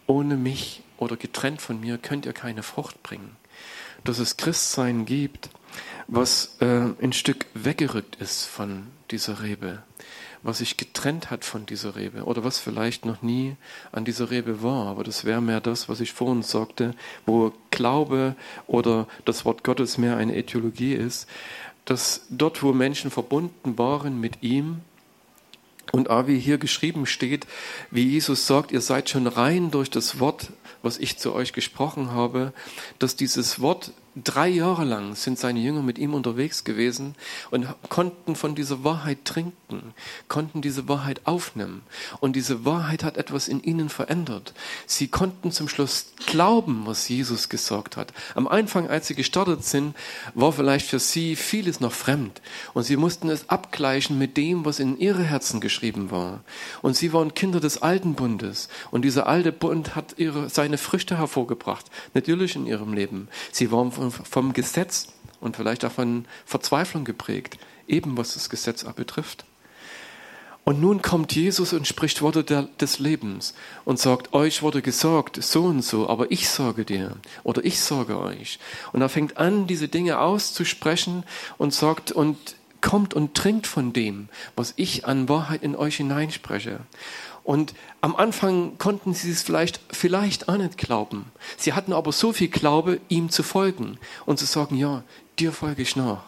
[0.06, 3.36] Ohne mich oder getrennt von mir könnt ihr keine Frucht bringen.
[4.04, 5.50] Dass es Christsein gibt,
[6.08, 9.82] was äh, ein Stück weggerückt ist von dieser Rebe,
[10.42, 13.56] was sich getrennt hat von dieser Rebe oder was vielleicht noch nie
[13.92, 14.86] an dieser Rebe war.
[14.86, 16.94] Aber das wäre mehr das, was ich vorhin sagte,
[17.26, 18.34] wo Glaube
[18.66, 21.28] oder das Wort Gottes mehr eine Äthiologie ist,
[21.84, 24.80] dass dort, wo Menschen verbunden waren mit ihm,
[25.92, 27.46] und auch wie hier geschrieben steht,
[27.90, 32.12] wie Jesus sagt, ihr seid schon rein durch das Wort, was ich zu euch gesprochen
[32.12, 32.52] habe,
[32.98, 33.92] dass dieses Wort
[34.24, 37.14] Drei Jahre lang sind seine Jünger mit ihm unterwegs gewesen
[37.50, 39.94] und konnten von dieser Wahrheit trinken,
[40.28, 41.82] konnten diese Wahrheit aufnehmen.
[42.20, 44.54] Und diese Wahrheit hat etwas in ihnen verändert.
[44.86, 48.12] Sie konnten zum Schluss glauben, was Jesus gesagt hat.
[48.34, 49.94] Am Anfang, als sie gestartet sind,
[50.34, 52.40] war vielleicht für sie vieles noch fremd.
[52.74, 56.40] Und sie mussten es abgleichen mit dem, was in ihre Herzen geschrieben war.
[56.82, 58.68] Und sie waren Kinder des alten Bundes.
[58.90, 61.86] Und dieser alte Bund hat ihre, seine Früchte hervorgebracht.
[62.14, 63.28] Natürlich in ihrem Leben.
[63.52, 65.08] Sie waren von vom Gesetz
[65.40, 69.44] und vielleicht auch von Verzweiflung geprägt, eben was das Gesetz betrifft.
[70.68, 73.54] Und nun kommt Jesus und spricht Worte des Lebens
[73.86, 78.20] und sagt, euch wurde gesagt, so und so, aber ich sage dir oder ich sage
[78.20, 78.58] euch.
[78.92, 81.24] Und er fängt an, diese Dinge auszusprechen
[81.56, 82.36] und sagt, und
[82.82, 86.80] kommt und trinkt von dem, was ich an Wahrheit in euch hineinspreche.
[87.48, 87.72] Und
[88.02, 91.32] am Anfang konnten sie es vielleicht, vielleicht auch nicht glauben.
[91.56, 93.96] Sie hatten aber so viel Glaube, ihm zu folgen
[94.26, 95.02] und zu sagen, ja,
[95.38, 96.24] dir folge ich nach.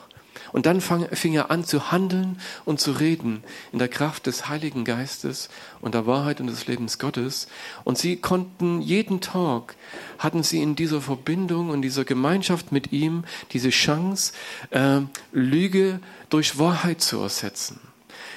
[0.53, 4.49] Und dann fang, fing er an zu handeln und zu reden in der Kraft des
[4.49, 5.51] Heiligen Geistes
[5.83, 7.49] und der Wahrheit und des Lebens Gottes.
[7.85, 9.77] Und sie konnten jeden Tag,
[10.19, 14.33] hatten sie in dieser Verbindung und dieser Gemeinschaft mit ihm diese Chance,
[14.71, 15.01] äh,
[15.33, 16.01] Lüge
[16.31, 17.79] durch Wahrheit zu ersetzen.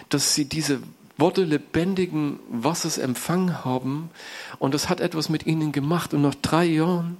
[0.09, 0.81] Dass sie diese
[1.17, 4.09] Worte lebendigen Wassers empfangen haben.
[4.57, 6.13] Und das hat etwas mit ihnen gemacht.
[6.13, 7.17] Und nach drei Jahren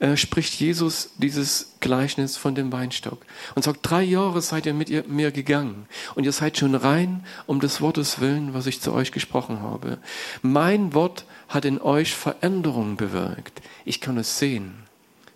[0.00, 3.24] äh, spricht Jesus dieses Gleichnis von dem Weinstock
[3.54, 5.86] und sagt, drei Jahre seid ihr mit ihr, mir gegangen
[6.16, 9.98] und ihr seid schon rein um des Wortes willen, was ich zu euch gesprochen habe.
[10.42, 13.62] Mein Wort hat in euch Veränderung bewirkt.
[13.84, 14.74] Ich kann es sehen.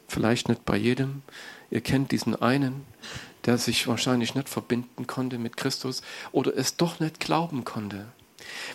[0.08, 1.22] Vielleicht nicht bei jedem.
[1.70, 2.84] Ihr kennt diesen einen,
[3.44, 8.06] der sich wahrscheinlich nicht verbinden konnte mit Christus oder es doch nicht glauben konnte.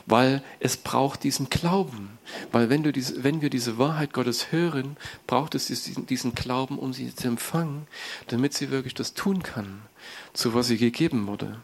[0.05, 2.17] Weil es braucht diesen Glauben.
[2.51, 4.95] Weil wenn, du diese, wenn wir diese Wahrheit Gottes hören,
[5.27, 7.87] braucht es diesen, diesen Glauben, um sie zu empfangen,
[8.27, 9.81] damit sie wirklich das tun kann,
[10.33, 11.57] zu was sie gegeben wurde.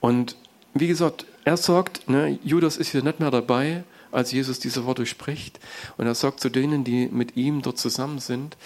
[0.00, 0.36] Und
[0.74, 5.06] wie gesagt, er sagt, ne, Judas ist hier nicht mehr dabei, als Jesus diese Worte
[5.06, 5.58] spricht.
[5.96, 8.56] Und er sagt zu denen, die mit ihm dort zusammen sind,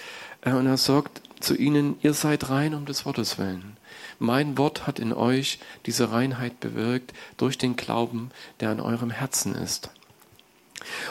[0.54, 3.76] und er sagt zu ihnen, ihr seid rein um des Wortes willen.
[4.18, 8.30] Mein Wort hat in euch diese Reinheit bewirkt durch den Glauben,
[8.60, 9.90] der an eurem Herzen ist.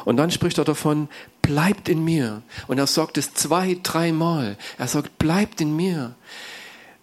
[0.05, 1.09] Und dann spricht er davon,
[1.41, 2.41] bleibt in mir.
[2.67, 4.57] Und er sagt es zwei, dreimal.
[4.77, 6.15] Er sagt, bleibt in mir.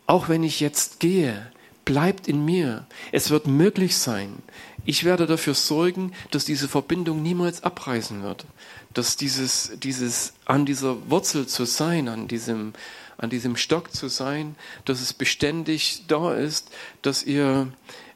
[0.07, 1.51] Auch wenn ich jetzt gehe,
[1.85, 2.87] bleibt in mir.
[3.13, 4.43] Es wird möglich sein.
[4.85, 8.47] Ich werde dafür sorgen, dass diese Verbindung niemals abreißen wird.
[8.95, 12.75] Dass dieses, dieses an dieser Wurzel zu sein, an diesem,
[13.19, 16.71] an diesem Stock zu sein, dass es beständig da ist,
[17.03, 17.69] dass ihr,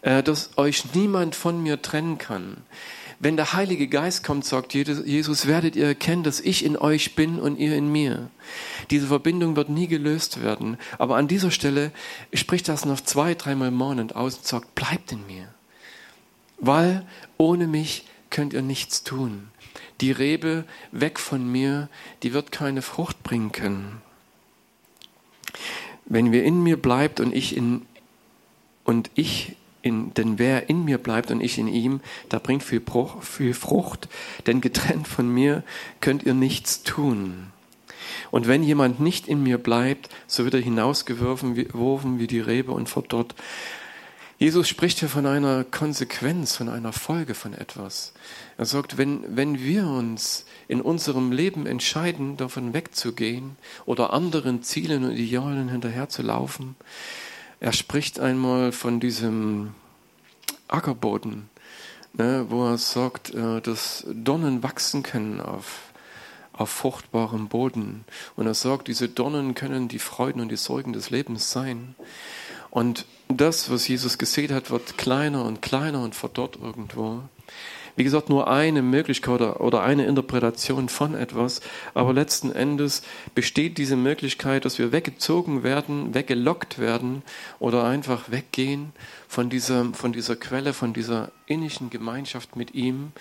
[0.03, 2.59] äh, dass euch niemand von mir trennen kann.
[3.19, 7.41] Wenn der Heilige Geist kommt, sagt Jesus, werdet ihr erkennen, dass ich in euch bin
[7.41, 8.29] und ihr in mir.
[8.91, 10.77] Diese Verbindung wird nie gelöst werden.
[10.99, 11.93] Aber an dieser Stelle
[12.35, 15.49] spricht das noch zwei, dreimal mahnend aus und sagt, bleibt in mir.
[16.59, 17.07] Weil
[17.39, 19.49] ohne mich könnt ihr nichts tun.
[20.01, 21.89] Die Rebe weg von mir,
[22.23, 24.03] die wird keine Frucht bringen können.
[26.05, 27.83] Wenn wir in mir bleibt und ich in
[28.85, 32.81] und ich in, denn wer in mir bleibt und ich in ihm, da bringt viel,
[32.81, 34.09] Bruch, viel Frucht,
[34.47, 35.63] denn getrennt von mir
[36.01, 37.53] könnt ihr nichts tun.
[38.31, 41.57] Und wenn jemand nicht in mir bleibt, so wird er hinausgeworfen
[42.19, 43.35] wie die Rebe und verdorrt.
[44.39, 48.13] Jesus spricht hier von einer Konsequenz, von einer Folge von etwas.
[48.59, 55.05] Er sagt, wenn, wenn wir uns in unserem Leben entscheiden, davon wegzugehen oder anderen Zielen
[55.05, 56.75] und Idealen hinterherzulaufen,
[57.61, 59.75] er spricht einmal von diesem
[60.69, 61.49] Ackerboden,
[62.15, 65.93] ne, wo er sagt, äh, dass Dornen wachsen können auf,
[66.53, 68.05] auf fruchtbarem Boden.
[68.37, 71.95] Und er sagt, diese Dornen können die Freuden und die Sorgen des Lebens sein.
[72.71, 77.23] Und das, was Jesus gesehen hat, wird kleiner und kleiner und verdorrt irgendwo.
[77.97, 81.63] Wie gesagt, nur eine Möglichkeit oder eine Interpretation von etwas,
[81.95, 83.03] aber letzten Endes
[83.35, 87.23] besteht diese Möglichkeit, dass wir weggezogen werden, weggelockt werden
[87.59, 88.93] oder einfach weggehen
[89.29, 93.13] von dieser, von dieser Quelle, von dieser innigen Gemeinschaft mit ihm.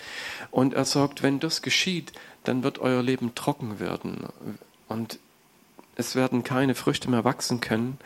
[0.50, 2.12] Und er sagt, wenn das geschieht,
[2.44, 4.26] dann wird euer Leben trocken werden.
[4.88, 5.18] Und
[5.96, 7.98] es werden keine Früchte mehr wachsen können.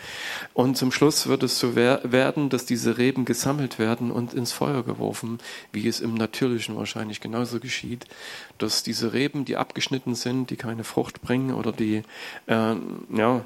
[0.55, 4.84] Und zum Schluss wird es so werden, dass diese Reben gesammelt werden und ins Feuer
[4.84, 5.38] geworfen,
[5.72, 8.07] wie es im Natürlichen wahrscheinlich genauso geschieht,
[8.59, 12.03] dass diese Reben, die abgeschnitten sind, die keine Frucht bringen oder die,
[12.47, 12.74] äh,
[13.14, 13.45] ja,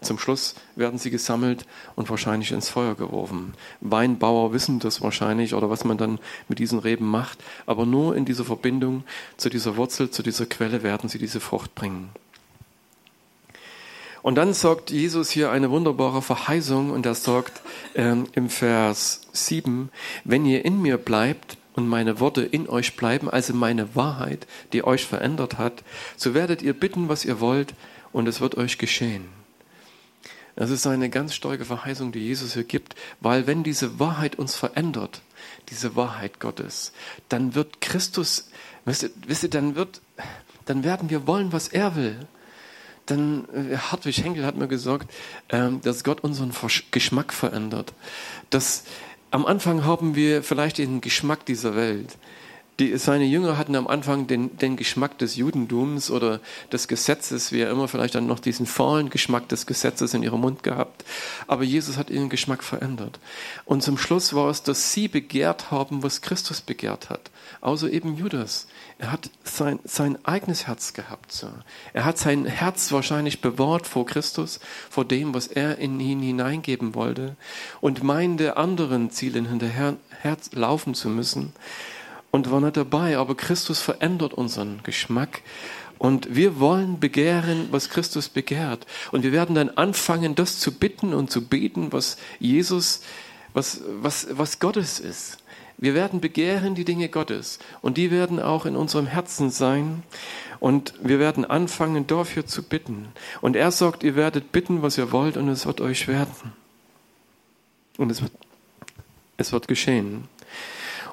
[0.00, 1.66] zum Schluss werden sie gesammelt
[1.96, 3.54] und wahrscheinlich ins Feuer geworfen.
[3.80, 8.24] Weinbauer wissen das wahrscheinlich oder was man dann mit diesen Reben macht, aber nur in
[8.24, 9.02] dieser Verbindung
[9.36, 12.10] zu dieser Wurzel, zu dieser Quelle werden sie diese Frucht bringen.
[14.28, 17.62] Und dann sagt Jesus hier eine wunderbare Verheißung und er sagt
[17.94, 19.88] ähm, im Vers 7,
[20.24, 24.84] wenn ihr in mir bleibt und meine Worte in euch bleiben, also meine Wahrheit, die
[24.84, 25.82] euch verändert hat,
[26.18, 27.72] so werdet ihr bitten, was ihr wollt
[28.12, 29.24] und es wird euch geschehen.
[30.56, 34.56] Das ist eine ganz starke Verheißung, die Jesus hier gibt, weil wenn diese Wahrheit uns
[34.56, 35.22] verändert,
[35.70, 36.92] diese Wahrheit Gottes,
[37.30, 38.50] dann wird Christus,
[38.84, 40.02] wisst ihr, wisst ihr dann wird,
[40.66, 42.28] dann werden wir wollen, was er will
[43.10, 45.10] dann äh, Hartwig Henkel hat mir gesagt,
[45.48, 46.52] ähm, dass Gott unseren
[46.90, 47.92] Geschmack verändert.
[48.50, 48.84] Dass
[49.30, 52.16] am Anfang haben wir vielleicht den Geschmack dieser Welt.
[52.78, 56.38] Die, seine Jünger hatten am Anfang den, den Geschmack des Judentums oder
[56.72, 60.40] des Gesetzes, wie er immer vielleicht dann noch diesen faulen Geschmack des Gesetzes in ihrem
[60.40, 61.04] Mund gehabt.
[61.48, 63.18] Aber Jesus hat ihren Geschmack verändert.
[63.64, 67.32] Und zum Schluss war es, dass sie begehrt haben, was Christus begehrt hat.
[67.60, 68.68] Außer eben Judas.
[69.00, 71.30] Er hat sein, sein eigenes Herz gehabt.
[71.30, 71.48] So.
[71.92, 74.58] Er hat sein Herz wahrscheinlich bewahrt vor Christus,
[74.90, 77.36] vor dem, was er in ihn hineingeben wollte
[77.80, 79.96] und meinte, anderen Zielen hinterher
[80.52, 81.52] laufen zu müssen
[82.32, 83.18] und war nicht dabei.
[83.18, 85.42] Aber Christus verändert unseren Geschmack
[85.98, 88.86] und wir wollen begehren, was Christus begehrt.
[89.12, 93.02] Und wir werden dann anfangen, das zu bitten und zu beten, was Jesus,
[93.52, 95.38] was, was, was Gottes ist.
[95.78, 100.02] Wir werden begehren die Dinge Gottes und die werden auch in unserem Herzen sein
[100.58, 103.08] und wir werden anfangen dafür zu bitten.
[103.40, 106.52] Und er sagt, ihr werdet bitten, was ihr wollt und es wird euch werden.
[107.96, 108.32] Und es wird,
[109.36, 110.24] es wird geschehen.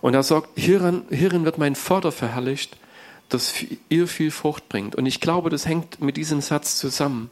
[0.02, 2.76] Und er sagt, hierin, hierin wird mein Vater verherrlicht,
[3.30, 3.54] dass
[3.90, 4.96] ihr viel Frucht bringt.
[4.96, 7.30] Und ich glaube, das hängt mit diesem Satz zusammen,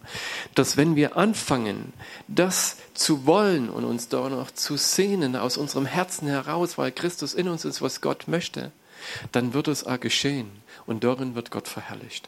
[0.56, 1.94] dass wenn wir anfangen,
[2.28, 7.48] das zu wollen und uns danach zu sehnen aus unserem Herzen heraus, weil Christus in
[7.48, 8.72] uns ist, was Gott möchte,
[9.32, 10.50] dann wird es auch geschehen
[10.86, 12.28] und darin wird Gott verherrlicht.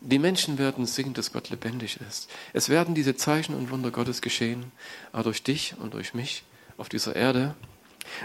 [0.00, 2.28] Die Menschen werden sehen, dass Gott lebendig ist.
[2.52, 4.72] Es werden diese Zeichen und Wunder Gottes geschehen,
[5.12, 6.42] auch durch dich und durch mich
[6.76, 7.54] auf dieser Erde,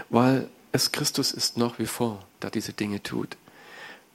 [0.08, 3.36] weil es Christus ist nach wie vor, der diese Dinge tut.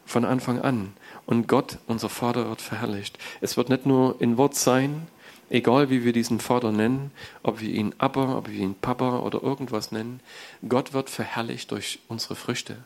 [0.06, 0.94] Von Anfang an.
[1.26, 3.18] Und Gott, unser Vater, wird verherrlicht.
[3.42, 5.08] Es wird nicht nur in Wort sein,
[5.50, 7.12] egal wie wir diesen Vater nennen,
[7.44, 10.20] ob wir ihn Abba, ob wir ihn Papa oder irgendwas nennen,
[10.68, 12.78] Gott wird verherrlicht durch unsere Früchte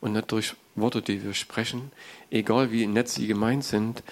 [0.00, 1.90] und nicht durch Worte, die wir sprechen,
[2.30, 4.02] egal wie nett sie gemeint sind.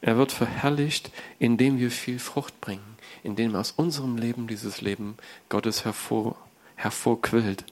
[0.00, 5.16] Er wird verherrlicht, indem wir viel Frucht bringen, indem aus unserem Leben dieses Leben
[5.48, 6.36] Gottes hervor,
[6.76, 7.64] hervorquillt.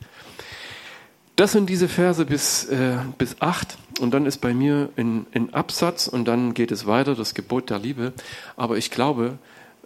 [1.37, 5.53] Das sind diese Verse bis, äh, bis 8 und dann ist bei mir ein, ein
[5.55, 8.13] Absatz und dann geht es weiter, das Gebot der Liebe.
[8.57, 9.39] Aber ich glaube,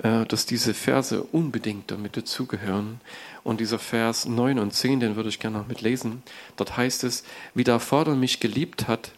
[0.02, 3.00] äh, dass diese Verse unbedingt damit dazugehören.
[3.44, 6.22] Und dieser Vers 9 und 10, den würde ich gerne noch mitlesen.
[6.56, 9.12] Dort heißt es, wie der Vater mich geliebt hat,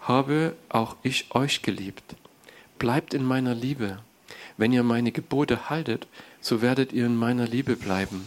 [0.00, 2.14] habe auch ich euch geliebt.
[2.78, 3.98] Bleibt in meiner Liebe.
[4.56, 6.06] Wenn ihr meine Gebote haltet,
[6.40, 8.26] so werdet ihr in meiner Liebe bleiben,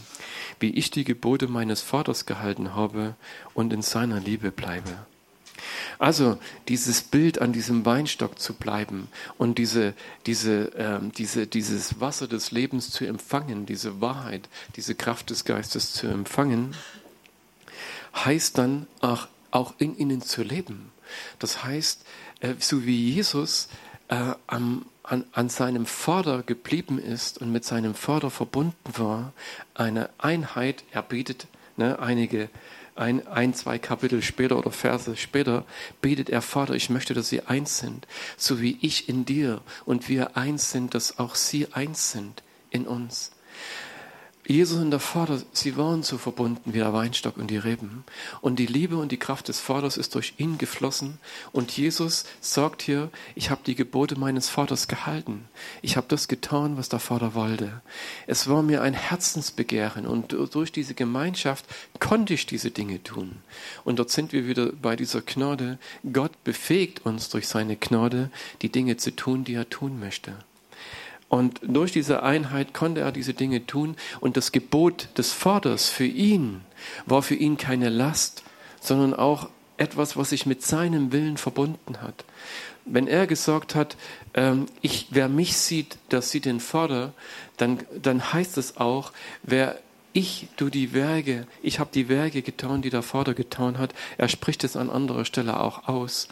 [0.59, 3.15] wie ich die Gebote meines Vaters gehalten habe
[3.53, 5.05] und in seiner Liebe bleibe.
[5.99, 6.37] Also
[6.67, 9.07] dieses Bild an diesem Weinstock zu bleiben
[9.37, 9.93] und diese,
[10.25, 15.93] diese, ähm, diese, dieses Wasser des Lebens zu empfangen, diese Wahrheit, diese Kraft des Geistes
[15.93, 16.75] zu empfangen,
[18.15, 20.91] heißt dann auch, auch in ihnen zu leben.
[21.39, 22.05] Das heißt,
[22.41, 23.69] äh, so wie Jesus
[24.09, 29.33] äh, am, an, an seinem Vater geblieben ist und mit seinem Vater verbunden war,
[29.73, 31.47] eine Einheit, er bietet
[31.77, 32.49] ne, einige
[32.95, 35.65] ein, ein, zwei Kapitel später oder Verse später
[36.01, 40.09] betet er, Vater, ich möchte, dass sie eins sind, so wie ich in dir und
[40.09, 43.31] wir eins sind, dass auch sie eins sind in uns.
[44.45, 48.03] Jesus und der Vater, sie waren so verbunden wie der Weinstock und die Reben.
[48.41, 51.17] Und die Liebe und die Kraft des Vaters ist durch ihn geflossen.
[51.53, 55.45] Und Jesus sagt hier, ich habe die Gebote meines Vaters gehalten.
[55.81, 57.81] Ich habe das getan, was der Vater wollte.
[58.27, 61.65] Es war mir ein Herzensbegehren und durch diese Gemeinschaft
[61.99, 63.37] konnte ich diese Dinge tun.
[63.85, 65.79] Und dort sind wir wieder bei dieser Gnade.
[66.11, 68.29] Gott befähigt uns durch seine Gnade,
[68.61, 70.33] die Dinge zu tun, die er tun möchte.
[71.29, 73.95] Und durch diese Einheit konnte er diese Dinge tun.
[74.19, 76.61] Und das Gebot des Vaters für ihn
[77.05, 78.43] war für ihn keine Last,
[78.79, 82.25] sondern auch etwas, was sich mit seinem Willen verbunden hat.
[82.85, 83.95] Wenn er gesagt hat,
[84.33, 87.13] ähm, ich, wer mich sieht, der sieht den Vater,
[87.57, 89.11] dann, dann heißt es auch,
[89.41, 89.79] wer
[90.11, 93.93] ich du die Werke, ich habe die Werke getan, die der Vater getan hat.
[94.17, 96.27] Er spricht es an anderer Stelle auch aus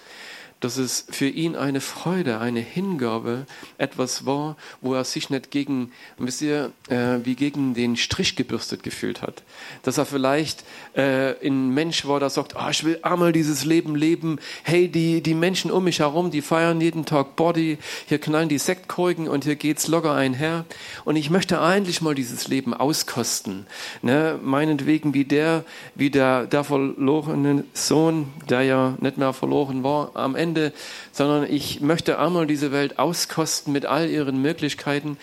[0.62, 3.46] dass es für ihn eine Freude, eine Hingabe
[3.78, 8.84] etwas war, wo er sich nicht gegen, wisst ihr, äh, wie gegen den Strich gebürstet
[8.84, 9.44] gefühlt hat.
[9.84, 13.96] Dass er vielleicht äh, ein Mensch war, der sagt, oh, ich will einmal dieses Leben
[13.96, 14.40] leben.
[14.64, 18.60] Hey, die, die Menschen um mich herum, die feiern jeden Tag Body, hier knallen die
[18.60, 20.66] Sektkorken und hier geht's locker einher.
[21.06, 23.66] Und ich möchte eigentlich mal dieses Leben auskosten.
[24.04, 24.40] Ne?
[24.44, 30.36] Meinetwegen wie der, wie der, der verlorene Sohn, der ja nicht mehr verloren war, am
[30.36, 30.74] Ende Ende,
[31.14, 35.18] sondern ich möchte einmal diese Welt auskosten mit all ihren Möglichkeiten.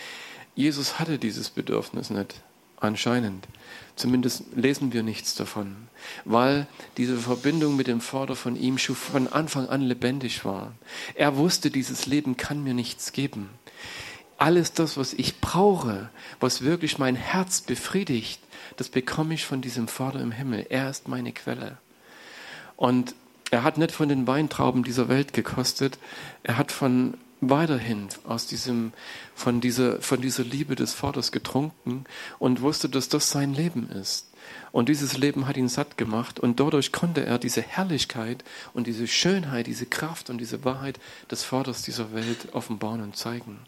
[0.55, 2.37] Jesus hatte dieses Bedürfnis nicht,
[2.81, 3.47] anscheinend.
[3.95, 5.77] Zumindest lesen wir nichts davon,
[6.25, 6.67] weil
[6.97, 10.73] diese Verbindung mit dem Vater von ihm schon von Anfang an lebendig war.
[11.15, 13.51] Er wusste, dieses Leben kann mir nichts geben.
[14.39, 16.09] Alles das, was ich brauche,
[16.41, 18.41] was wirklich mein Herz befriedigt,
[18.79, 20.65] das bekomme ich von diesem Vater im Himmel.
[20.71, 21.77] Er ist meine Quelle.
[22.77, 23.15] Und
[23.51, 25.99] er hat nicht von den Weintrauben dieser Welt gekostet,
[26.43, 28.93] er hat von weiterhin aus diesem,
[29.35, 32.05] von dieser, von dieser Liebe des Vaters getrunken
[32.39, 34.28] und wusste, dass das sein Leben ist.
[34.79, 39.09] Und dieses Leben hat ihn satt gemacht und dadurch konnte er diese Herrlichkeit und diese
[39.09, 43.59] Schönheit, diese Kraft und diese Wahrheit des Vaters dieser Welt offenbaren und zeigen.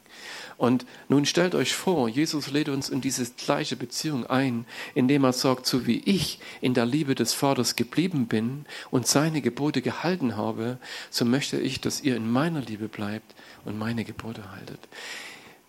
[0.56, 5.32] Und nun stellt euch vor, Jesus lädt uns in diese gleiche Beziehung ein, indem er
[5.32, 10.36] sagt, so wie ich in der Liebe des Vaters geblieben bin und seine Gebote gehalten
[10.36, 10.78] habe,
[11.10, 13.34] so möchte ich, dass ihr in meiner Liebe bleibt
[13.64, 14.78] und meine Gebote haltet.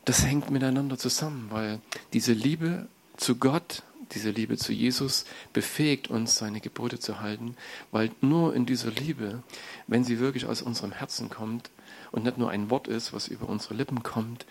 [0.05, 1.79] Das hängt miteinander zusammen, weil
[2.13, 2.85] diese Liebe
[3.17, 3.81] zu Gott
[4.11, 7.55] diese Liebe zu Jesus befähigt uns, seine Gebote zu halten,
[7.91, 9.43] weil nur in dieser Liebe,
[9.87, 11.69] wenn sie wirklich aus unserem Herzen kommt
[12.11, 14.45] und nicht nur ein Wort ist, was über unsere Lippen kommt,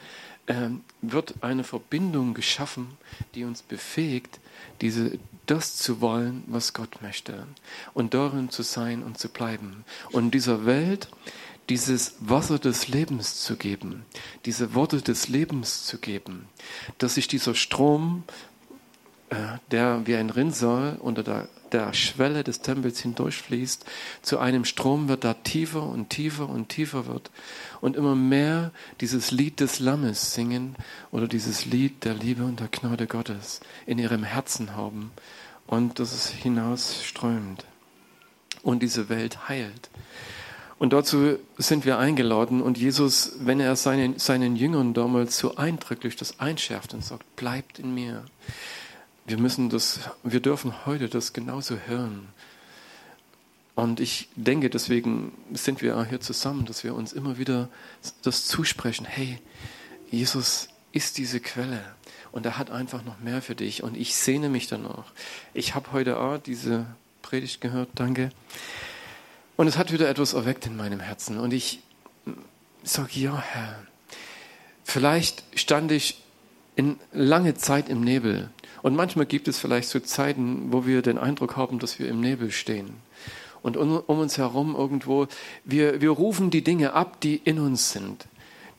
[0.47, 2.97] ähm, wird eine Verbindung geschaffen,
[3.35, 4.41] die uns befähigt,
[4.81, 7.47] diese, das zu wollen, was Gott möchte
[7.95, 9.85] und darin zu sein und zu bleiben.
[10.11, 11.09] Und dieser Welt
[11.71, 14.05] dieses Wasser des Lebens zu geben,
[14.45, 16.49] diese Worte des Lebens zu geben,
[16.99, 18.25] dass sich dieser Strom,
[19.71, 23.85] der wie ein Rinnsal unter der, der Schwelle des Tempels hindurchfließt,
[24.23, 27.31] zu einem Strom wird, der tiefer und tiefer und tiefer wird
[27.81, 30.75] und immer mehr dieses Lied des Lammes singen
[31.13, 35.13] oder dieses Lied der Liebe und der Gnade Gottes in ihrem Herzen haben
[35.67, 37.65] und dass es hinausströmt
[38.63, 39.91] und diese Welt heilt.
[40.81, 46.17] Und dazu sind wir eingeladen und Jesus, wenn er seinen, seinen Jüngern damals so eindrücklich
[46.17, 48.25] das einschärft und sagt, bleibt in mir.
[49.27, 52.29] Wir müssen das, wir dürfen heute das genauso hören.
[53.75, 57.69] Und ich denke, deswegen sind wir auch hier zusammen, dass wir uns immer wieder
[58.23, 59.07] das zusprechen.
[59.07, 59.39] Hey,
[60.11, 61.83] Jesus ist diese Quelle
[62.33, 65.13] und er hat einfach noch mehr für dich und ich sehne mich danach.
[65.55, 66.87] Ich habe heute auch diese
[67.23, 68.31] Predigt gehört, danke.
[69.57, 71.39] Und es hat wieder etwas erweckt in meinem Herzen.
[71.39, 71.81] Und ich
[72.83, 73.79] sage, ja, Herr,
[74.85, 76.23] vielleicht stand ich
[76.77, 78.51] in lange Zeit im Nebel.
[78.83, 82.21] Und manchmal gibt es vielleicht so Zeiten, wo wir den Eindruck haben, dass wir im
[82.21, 82.95] Nebel stehen.
[83.63, 85.27] Und um, uns herum irgendwo,
[85.65, 88.27] wir, wir rufen die Dinge ab, die in uns sind,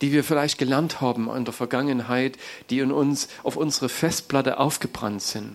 [0.01, 2.37] die wir vielleicht gelernt haben in der Vergangenheit,
[2.69, 5.53] die in uns auf unsere Festplatte aufgebrannt sind.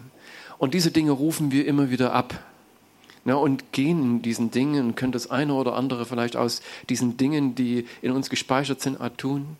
[0.59, 2.39] Und diese Dinge rufen wir immer wieder ab
[3.27, 7.57] ja, und gehen in diesen Dingen können das eine oder andere vielleicht aus diesen Dingen,
[7.57, 9.57] die in uns gespeichert sind, tun.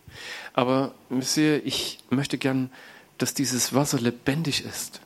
[0.53, 0.93] Aber
[1.35, 2.69] ihr, ich möchte gern,
[3.17, 5.01] dass dieses Wasser lebendig ist,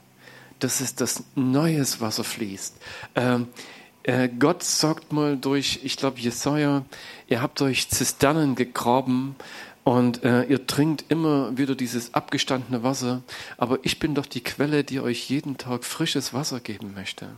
[0.60, 2.76] dass es das neues Wasser fließt.
[3.16, 3.48] Ähm,
[4.04, 6.84] äh, Gott sagt mal durch, ich glaube Jesaja,
[7.28, 9.36] ihr habt euch Zisternen gegraben
[9.84, 13.22] und äh, ihr trinkt immer wieder dieses abgestandene Wasser,
[13.58, 17.30] aber ich bin doch die Quelle, die euch jeden Tag frisches Wasser geben möchte.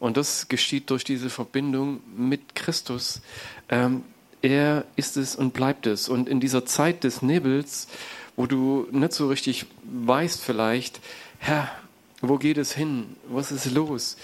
[0.00, 3.20] Und das geschieht durch diese Verbindung mit Christus.
[3.68, 4.02] Ähm,
[4.42, 6.08] er ist es und bleibt es.
[6.08, 7.88] Und in dieser Zeit des Nebels,
[8.36, 11.00] wo du nicht so richtig weißt vielleicht,
[11.38, 11.70] Herr,
[12.20, 13.16] wo geht es hin?
[13.28, 14.16] Was ist los?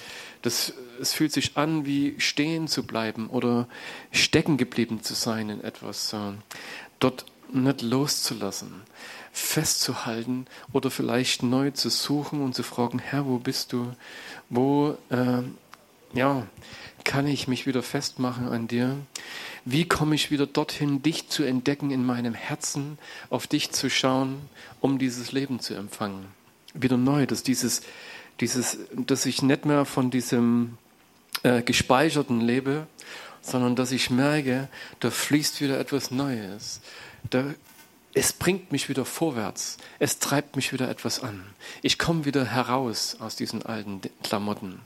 [0.42, 3.68] Das, es fühlt sich an, wie stehen zu bleiben oder
[4.10, 6.14] stecken geblieben zu sein in etwas.
[6.98, 8.82] Dort nicht loszulassen,
[9.32, 13.92] festzuhalten oder vielleicht neu zu suchen und zu fragen, Herr, wo bist du?
[14.48, 15.42] Wo äh,
[16.12, 16.46] ja,
[17.04, 18.96] kann ich mich wieder festmachen an dir?
[19.64, 22.98] Wie komme ich wieder dorthin, dich zu entdecken in meinem Herzen,
[23.28, 24.40] auf dich zu schauen,
[24.80, 26.26] um dieses Leben zu empfangen?
[26.72, 27.82] Wieder neu, dass dieses,
[28.40, 30.78] dieses, dass ich nicht mehr von diesem
[31.42, 32.86] äh, gespeicherten lebe,
[33.42, 34.68] sondern dass ich merke,
[35.00, 36.80] da fließt wieder etwas Neues.
[37.28, 37.44] Da,
[38.12, 39.76] es bringt mich wieder vorwärts.
[39.98, 41.44] Es treibt mich wieder etwas an.
[41.82, 44.80] Ich komme wieder heraus aus diesen alten Klamotten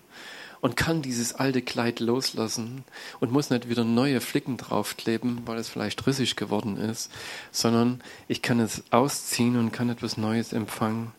[0.65, 2.85] und kann dieses alte Kleid loslassen
[3.21, 7.11] und muss nicht wieder neue Flicken draufkleben, weil es vielleicht rissig geworden ist,
[7.53, 11.13] sondern ich kann es ausziehen und kann etwas Neues empfangen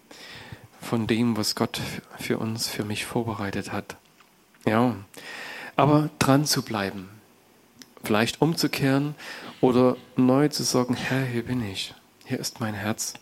[0.81, 1.79] von dem, was Gott
[2.17, 3.97] für uns, für mich vorbereitet hat.
[4.65, 4.95] Ja,
[5.75, 7.07] aber dran zu bleiben,
[8.03, 9.13] vielleicht umzukehren
[9.61, 11.93] oder neu zu sagen, Herr, hier bin ich,
[12.25, 13.13] hier ist mein Herz.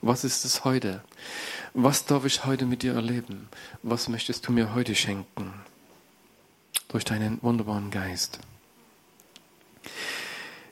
[0.00, 1.02] Was ist es heute?
[1.74, 3.48] Was darf ich heute mit dir erleben?
[3.82, 5.52] Was möchtest du mir heute schenken?
[6.88, 8.38] Durch deinen wunderbaren Geist.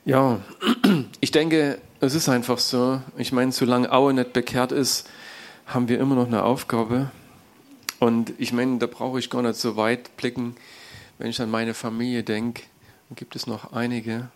[0.04, 0.40] Ja,
[1.20, 3.02] ich denke, es ist einfach so.
[3.16, 5.08] Ich meine, solange Aue nicht bekehrt ist,
[5.66, 7.10] haben wir immer noch eine Aufgabe.
[7.98, 10.56] Und ich meine, da brauche ich gar nicht so weit blicken.
[11.18, 12.62] Wenn ich an meine Familie denke,
[13.14, 14.28] gibt es noch einige.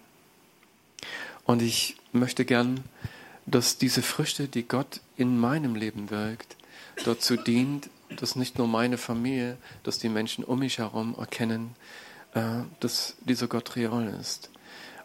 [1.44, 2.84] Und ich möchte gern,
[3.50, 6.56] dass diese Früchte, die Gott in meinem Leben wirkt,
[7.04, 11.74] dazu dient, dass nicht nur meine Familie, dass die Menschen um mich herum erkennen,
[12.34, 14.50] äh, dass dieser Gott real ist.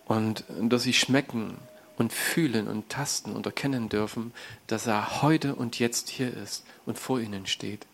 [0.06, 1.58] Und dass sie schmecken
[1.98, 4.34] und fühlen und tasten und erkennen dürfen,
[4.68, 7.86] dass er heute und jetzt hier ist und vor ihnen steht.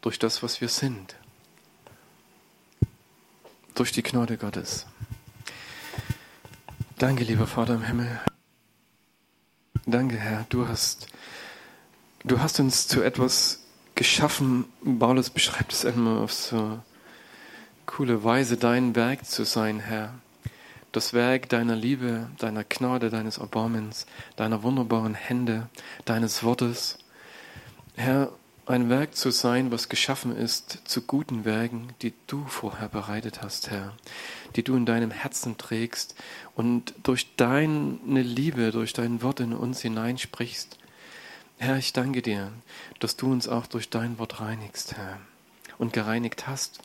[0.00, 1.16] Durch das, was wir sind.
[3.74, 4.86] Durch die Gnade Gottes.
[6.98, 8.20] Danke, lieber Vater im Himmel.
[9.86, 11.08] Danke, Herr, du hast,
[12.24, 13.60] du hast uns zu etwas
[13.94, 14.64] geschaffen.
[14.98, 16.80] Paulus beschreibt es immer auf so
[17.84, 20.14] coole Weise, dein Werk zu sein, Herr.
[20.92, 24.06] Das Werk deiner Liebe, deiner Gnade, deines Erbarmens,
[24.36, 25.68] deiner wunderbaren Hände,
[26.06, 26.96] deines Wortes.
[27.94, 28.32] Herr,
[28.64, 33.70] ein Werk zu sein, was geschaffen ist zu guten Werken, die du vorher bereitet hast,
[33.70, 33.92] Herr,
[34.56, 36.14] die du in deinem Herzen trägst
[36.54, 40.78] und durch deine Liebe, durch dein Wort in uns hineinsprichst.
[41.58, 42.52] Herr, ich danke dir,
[43.00, 45.18] dass du uns auch durch dein Wort reinigst, Herr,
[45.78, 46.80] und gereinigt hast.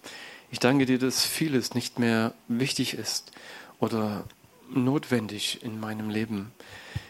[0.51, 3.31] Ich danke dir, dass vieles nicht mehr wichtig ist
[3.79, 4.25] oder
[4.71, 6.51] notwendig in meinem Leben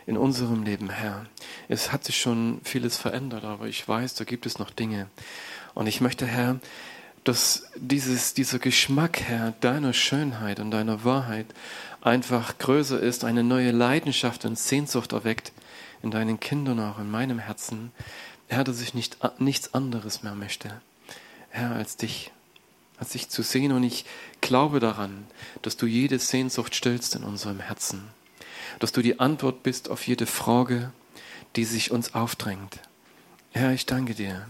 [0.06, 1.28] in unserem Leben, Herr.
[1.68, 5.08] Es hat sich schon vieles verändert, aber ich weiß, da gibt es noch Dinge.
[5.76, 6.60] Und ich möchte, Herr,
[7.24, 11.48] dass dieses, dieser Geschmack, Herr, deiner Schönheit und deiner Wahrheit
[12.02, 15.52] einfach größer ist, eine neue Leidenschaft und Sehnsucht erweckt
[16.02, 17.92] in deinen Kindern, auch in meinem Herzen.
[18.48, 20.82] Herr, dass ich nicht, nichts anderes mehr möchte,
[21.50, 22.32] Herr, als dich,
[22.98, 23.72] als dich zu sehen.
[23.72, 24.06] Und ich
[24.42, 25.28] glaube daran,
[25.62, 28.10] dass du jede Sehnsucht stillst in unserem Herzen
[28.80, 30.92] dass du die Antwort bist auf jede Frage,
[31.56, 32.80] die sich uns aufdrängt.
[33.52, 34.48] Herr, ich danke dir,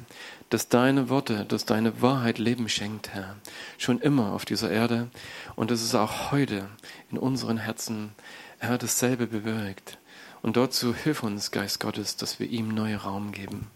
[0.49, 3.35] dass deine Worte, dass deine Wahrheit Leben schenkt, Herr,
[3.77, 5.07] schon immer auf dieser Erde
[5.55, 6.67] und dass es auch heute
[7.11, 8.11] in unseren Herzen,
[8.57, 9.97] Herr, dasselbe bewirkt.
[10.41, 13.67] Und dazu hilf uns, Geist Gottes, dass wir ihm neue Raum geben.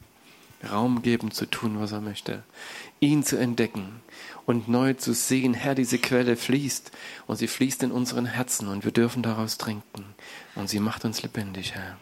[0.72, 2.44] Raum geben zu tun, was er möchte.
[3.02, 4.02] Ihn zu entdecken
[4.46, 6.92] und neu zu sehen, Herr, diese Quelle fließt
[7.28, 10.06] und sie fließt in unseren Herzen und wir dürfen daraus trinken
[10.56, 11.98] und sie macht uns lebendig, Herr.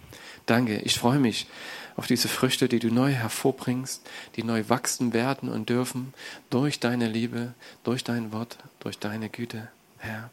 [0.45, 1.48] Danke, ich freue mich
[1.95, 6.13] auf diese Früchte, die du neu hervorbringst, die neu wachsen werden und dürfen
[6.49, 7.53] durch deine Liebe,
[7.84, 10.30] durch dein Wort, durch deine Güte, Herr,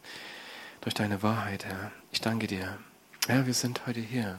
[0.81, 1.93] durch deine Wahrheit, Herr.
[2.13, 2.79] Ich danke dir.
[3.27, 4.39] Herr, wir sind heute hier.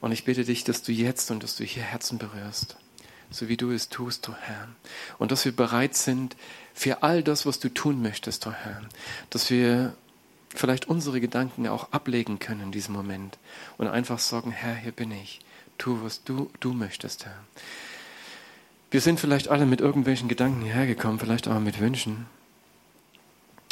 [0.00, 2.76] Und ich bitte dich, dass du jetzt und dass du hier Herzen berührst
[3.30, 4.68] so wie du es tust, o oh Herr.
[5.18, 6.36] Und dass wir bereit sind
[6.74, 8.82] für all das, was du tun möchtest, o oh Herr.
[9.30, 9.94] Dass wir
[10.54, 13.38] vielleicht unsere Gedanken auch ablegen können in diesem Moment
[13.78, 15.40] und einfach sagen, Herr, hier bin ich.
[15.78, 17.44] Tu, was du, du möchtest, Herr.
[18.90, 22.26] Wir sind vielleicht alle mit irgendwelchen Gedanken hierher gekommen, vielleicht auch mit Wünschen.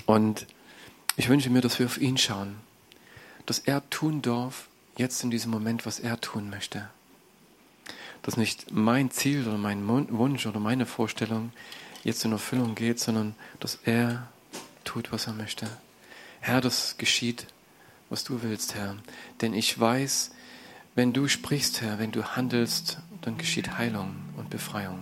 [0.06, 0.46] Und
[1.16, 2.56] ich wünsche mir, dass wir auf ihn schauen,
[3.46, 6.88] dass er tun darf, jetzt in diesem Moment, was er tun möchte
[8.24, 11.52] dass nicht mein Ziel oder mein Wunsch oder meine Vorstellung
[12.04, 14.28] jetzt in Erfüllung geht, sondern dass er
[14.84, 15.68] tut, was er möchte.
[16.40, 17.46] Herr, das geschieht,
[18.08, 18.96] was du willst, Herr.
[19.42, 20.30] Denn ich weiß,
[20.94, 25.00] wenn du sprichst, Herr, wenn du handelst, dann geschieht Heilung und Befreiung.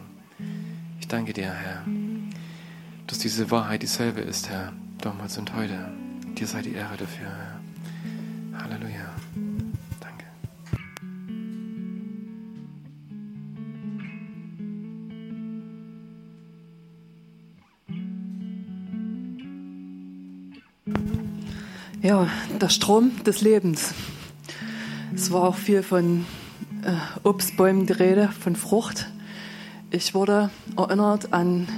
[1.01, 1.85] Ich danke dir, Herr,
[3.07, 5.93] dass diese Wahrheit dieselbe ist, Herr, damals und heute.
[6.39, 7.61] Dir sei die Ehre dafür, Herr.
[8.63, 9.15] Halleluja.
[22.01, 22.29] Ja,
[22.61, 23.95] der Strom des Lebens.
[25.23, 26.27] Es war auch viel von
[26.83, 26.91] äh,
[27.23, 29.09] Obstbäumen die Rede, von Frucht.
[29.93, 31.69] Ich wurde erinnert an,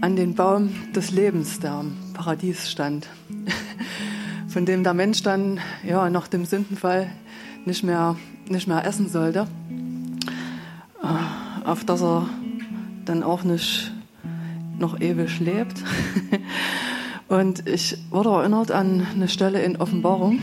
[0.00, 3.08] an den Baum des Lebens, der im Paradies stand,
[4.48, 7.10] von dem der Mensch dann ja, nach dem Sündenfall
[7.64, 8.14] nicht mehr,
[8.48, 9.48] nicht mehr essen sollte,
[11.02, 12.28] äh, auf dass er
[13.06, 13.90] dann auch nicht
[14.78, 15.82] noch ewig lebt.
[17.26, 20.38] Und ich wurde erinnert an eine Stelle in Offenbarung.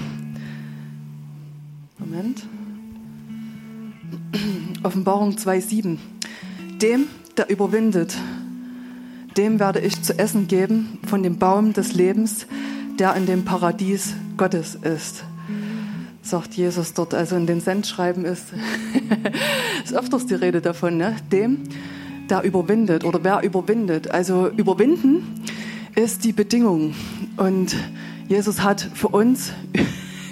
[2.13, 2.43] Moment.
[4.83, 5.97] Offenbarung 2,7.
[6.79, 7.07] Dem,
[7.37, 8.15] der überwindet,
[9.35, 12.45] dem werde ich zu essen geben von dem Baum des Lebens,
[12.99, 15.23] der in dem Paradies Gottes ist.
[16.21, 17.15] Sagt Jesus dort.
[17.15, 18.53] Also in den Sendschreiben ist,
[19.83, 21.15] ist öfters die Rede davon, ne?
[21.31, 21.63] dem,
[22.29, 24.11] der überwindet oder wer überwindet.
[24.11, 25.41] Also überwinden
[25.95, 26.93] ist die Bedingung.
[27.37, 27.75] Und
[28.27, 29.51] Jesus hat für uns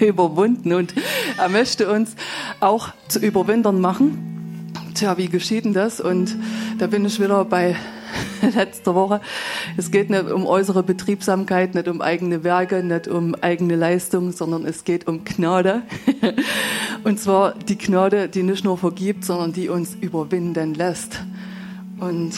[0.06, 0.94] überwunden und
[1.38, 2.14] er möchte uns
[2.60, 4.72] auch zu Überwindern machen.
[4.94, 6.00] Tja, wie geschieht denn das?
[6.00, 6.36] Und
[6.78, 7.76] da bin ich wieder bei
[8.54, 9.20] letzter Woche.
[9.76, 14.66] Es geht nicht um äußere Betriebsamkeit, nicht um eigene Werke, nicht um eigene Leistung, sondern
[14.66, 15.82] es geht um Gnade.
[17.04, 21.22] Und zwar die Gnade, die nicht nur vergibt, sondern die uns überwinden lässt.
[21.98, 22.34] Und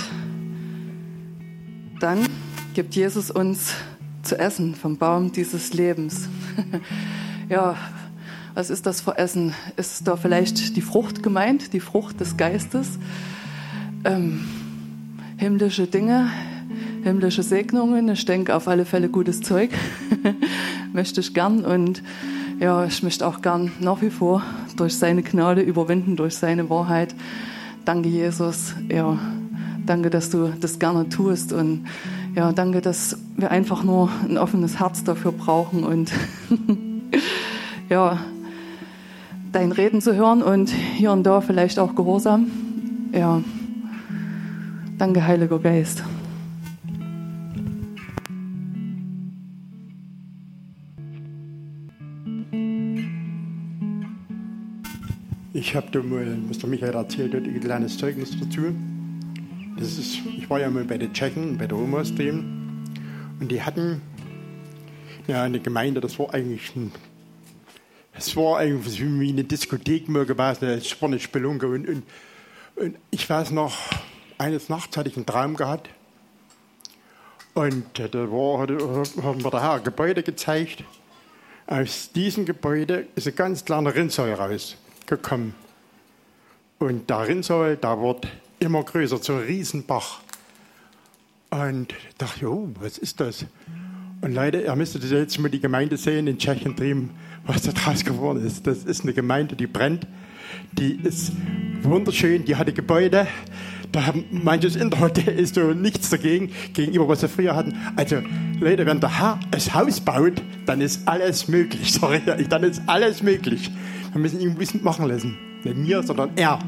[2.01, 2.27] dann
[2.75, 3.75] gibt Jesus uns
[4.23, 6.29] zu essen vom Baum dieses Lebens.
[7.49, 7.77] Ja,
[8.55, 9.55] was ist das für Essen?
[9.77, 12.99] Ist da vielleicht die Frucht gemeint, die Frucht des Geistes?
[14.05, 14.45] Ähm,
[15.37, 16.29] himmlische Dinge,
[17.03, 18.09] himmlische Segnungen.
[18.09, 19.71] Ich denke auf alle Fälle gutes Zeug.
[20.95, 22.03] möchte ich gern und
[22.61, 24.43] ja, ich möchte auch gern nach wie vor
[24.77, 27.15] durch seine Gnade überwinden, durch seine Wahrheit.
[27.85, 28.75] Danke, Jesus.
[28.89, 29.19] Ja,
[29.85, 31.87] danke, dass du das gerne tust und
[32.37, 36.13] ja, danke, dass wir einfach nur ein offenes Herz dafür brauchen und
[37.89, 38.19] ja,
[39.53, 42.51] dein Reden zu hören und hier und da vielleicht auch Gehorsam.
[43.13, 43.41] Ja,
[44.97, 46.05] Danke, Heiliger Geist.
[55.53, 58.63] Ich habe mal, was der Michael erzählt ein kleines Zeugnis dazu.
[59.77, 62.85] Das ist, ich war ja mal bei den Tschechen, bei der Omas drüben.
[63.41, 64.01] Und die hatten
[65.27, 66.93] ja, eine Gemeinde, das war eigentlich ein,
[68.17, 71.67] es war eigentlich wie eine Diskothek mal gewesen, es war eine Spelunke.
[71.67, 72.03] Und, und,
[72.77, 73.77] und ich weiß noch,
[74.39, 75.89] eines Nachts hatte ich einen Traum gehabt.
[77.55, 80.85] Und da war, haben wir daher ein Gebäude gezeigt.
[81.67, 85.55] Aus diesem Gebäude ist ein ganz kleiner Rinnsal rausgekommen.
[86.79, 88.29] Und der Rinnsal, da wird
[88.59, 90.21] immer größer, so ein Riesenbach.
[91.51, 93.47] Und dachte, oh, was ist das?
[94.21, 97.11] Und Leute, ihr müsstet jetzt mal die Gemeinde sehen in Tschechien drüben,
[97.47, 98.67] was da draus geworden ist.
[98.67, 100.07] Das ist eine Gemeinde, die brennt.
[100.73, 101.33] Die ist
[101.83, 103.27] wunderschön, die hatte Gebäude.
[103.93, 107.77] Da haben manches Internet ist so nichts dagegen, gegenüber was sie früher hatten.
[107.95, 108.17] Also,
[108.59, 111.93] Leute, wenn der Herr ein Haus baut, dann ist alles möglich.
[112.01, 113.71] Sorry, dann ist alles möglich.
[114.13, 115.37] Wir müssen ihn bisschen machen lassen.
[115.63, 116.59] Nicht mir, sondern er.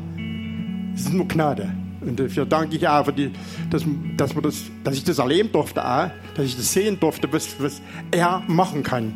[0.94, 1.72] Es ist nur Gnade.
[2.00, 3.32] Und dafür danke ich auch, die,
[3.70, 3.84] dass,
[4.16, 7.56] dass, wir das, dass ich das erleben durfte, auch, dass ich das sehen durfte, was,
[7.58, 7.82] was
[8.12, 9.14] er machen kann,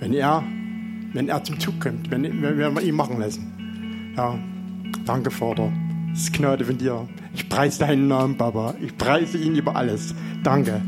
[0.00, 0.42] wenn er,
[1.14, 4.12] wenn er zum Zug kommt, wenn, wenn wir ihn machen lassen.
[4.16, 4.38] Ja,
[5.06, 5.72] danke, Vater.
[6.10, 7.08] Das ist Gnade von dir.
[7.34, 8.74] Ich preise deinen Namen, Papa.
[8.80, 10.14] Ich preise ihn über alles.
[10.42, 10.82] Danke.